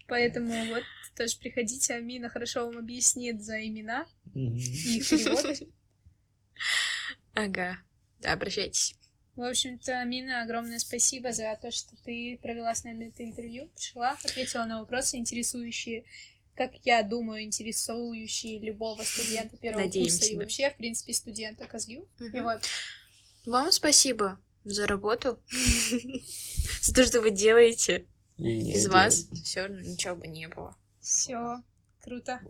[0.07, 0.85] поэтому вот
[1.17, 5.69] тоже приходите, Амина хорошо вам объяснит за имена и их переводы.
[7.35, 7.79] Ага.
[8.21, 8.95] Да, обращайтесь.
[9.41, 14.11] В общем-то, Амина, огромное спасибо за то, что ты провела с нами это интервью, пришла,
[14.23, 16.05] ответила на вопросы, интересующие,
[16.55, 20.41] как я думаю, интересующие любого студента первого Надеемся, курса и да.
[20.43, 22.07] вообще, в принципе, студента Казгю.
[22.19, 22.43] И Мгм.
[22.43, 22.61] вот,
[23.47, 25.41] Вам спасибо за работу,
[26.83, 28.05] за то, что вы делаете.
[28.37, 28.93] И не Без делай.
[28.93, 30.77] вас все ничего бы не было.
[31.01, 31.63] все
[32.03, 32.43] круто.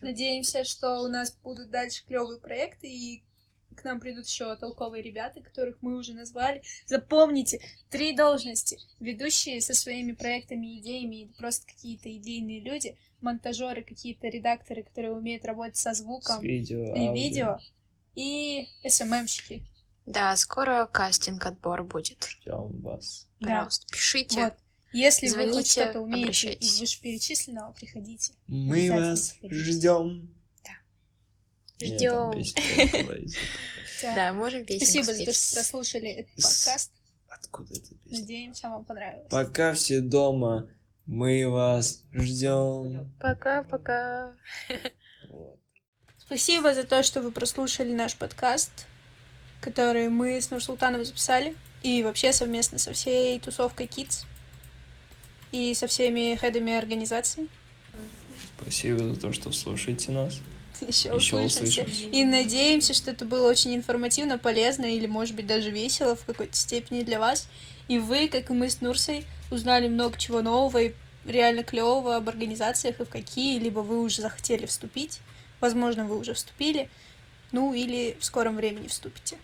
[0.00, 3.22] Надеемся, что у нас будут дальше клевые проекты и
[3.74, 6.62] к нам придут еще толковые ребята, которых мы уже назвали.
[6.86, 7.60] Запомните,
[7.90, 8.78] три должности.
[9.00, 15.76] Ведущие со своими проектами, идеями, просто какие-то идейные люди, монтажеры, какие-то редакторы, которые умеют работать
[15.76, 17.12] со С звуком видео, и аудио.
[17.14, 17.58] видео,
[18.14, 19.62] и СММщики.
[20.06, 22.24] Да, скоро кастинг, отбор будет.
[22.24, 23.26] Ждем вас.
[23.40, 23.46] Да.
[23.48, 24.40] Пожалуйста, пишите.
[24.44, 24.54] Вот.
[24.92, 26.68] Если вы хоть Звоните, что-то умеете обращайтесь.
[26.74, 28.34] из вышеперечисленного, приходите.
[28.46, 30.33] Мы вас ждем.
[31.80, 32.32] Ждем.
[34.02, 34.32] Да.
[34.32, 35.36] Можем песенку Спасибо за то, спеть.
[35.36, 36.92] что прослушали этот подкаст.
[37.28, 38.20] Откуда это песня?
[38.20, 39.26] Надеемся, вам понравилось.
[39.30, 40.68] Пока все дома,
[41.06, 43.12] мы вас ждем.
[43.20, 44.34] Пока-пока.
[46.18, 48.70] Спасибо за то, что вы прослушали наш подкаст.
[49.60, 51.56] который мы с Нурсултаном записали.
[51.82, 54.24] И вообще совместно со всей тусовкой Kids.
[55.52, 57.48] И со всеми хедами организаций.
[58.58, 60.40] Спасибо за то, что слушаете нас.
[60.80, 61.82] Еще Ещё услышимся.
[61.82, 62.08] услышимся.
[62.08, 66.56] И надеемся, что это было очень информативно, полезно или, может быть, даже весело в какой-то
[66.56, 67.48] степени для вас.
[67.88, 70.92] И вы, как и мы с Нурсой, узнали много чего нового и
[71.26, 75.20] реально клевого об организациях и в какие, либо вы уже захотели вступить.
[75.60, 76.90] Возможно, вы уже вступили,
[77.52, 79.38] ну или в скором времени вступите.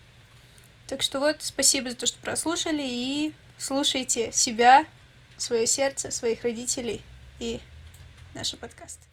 [0.87, 4.85] Так что вот, спасибо за то, что прослушали, и слушайте себя,
[5.37, 7.01] свое сердце, своих родителей
[7.39, 7.61] и
[8.35, 9.10] наши подкасты.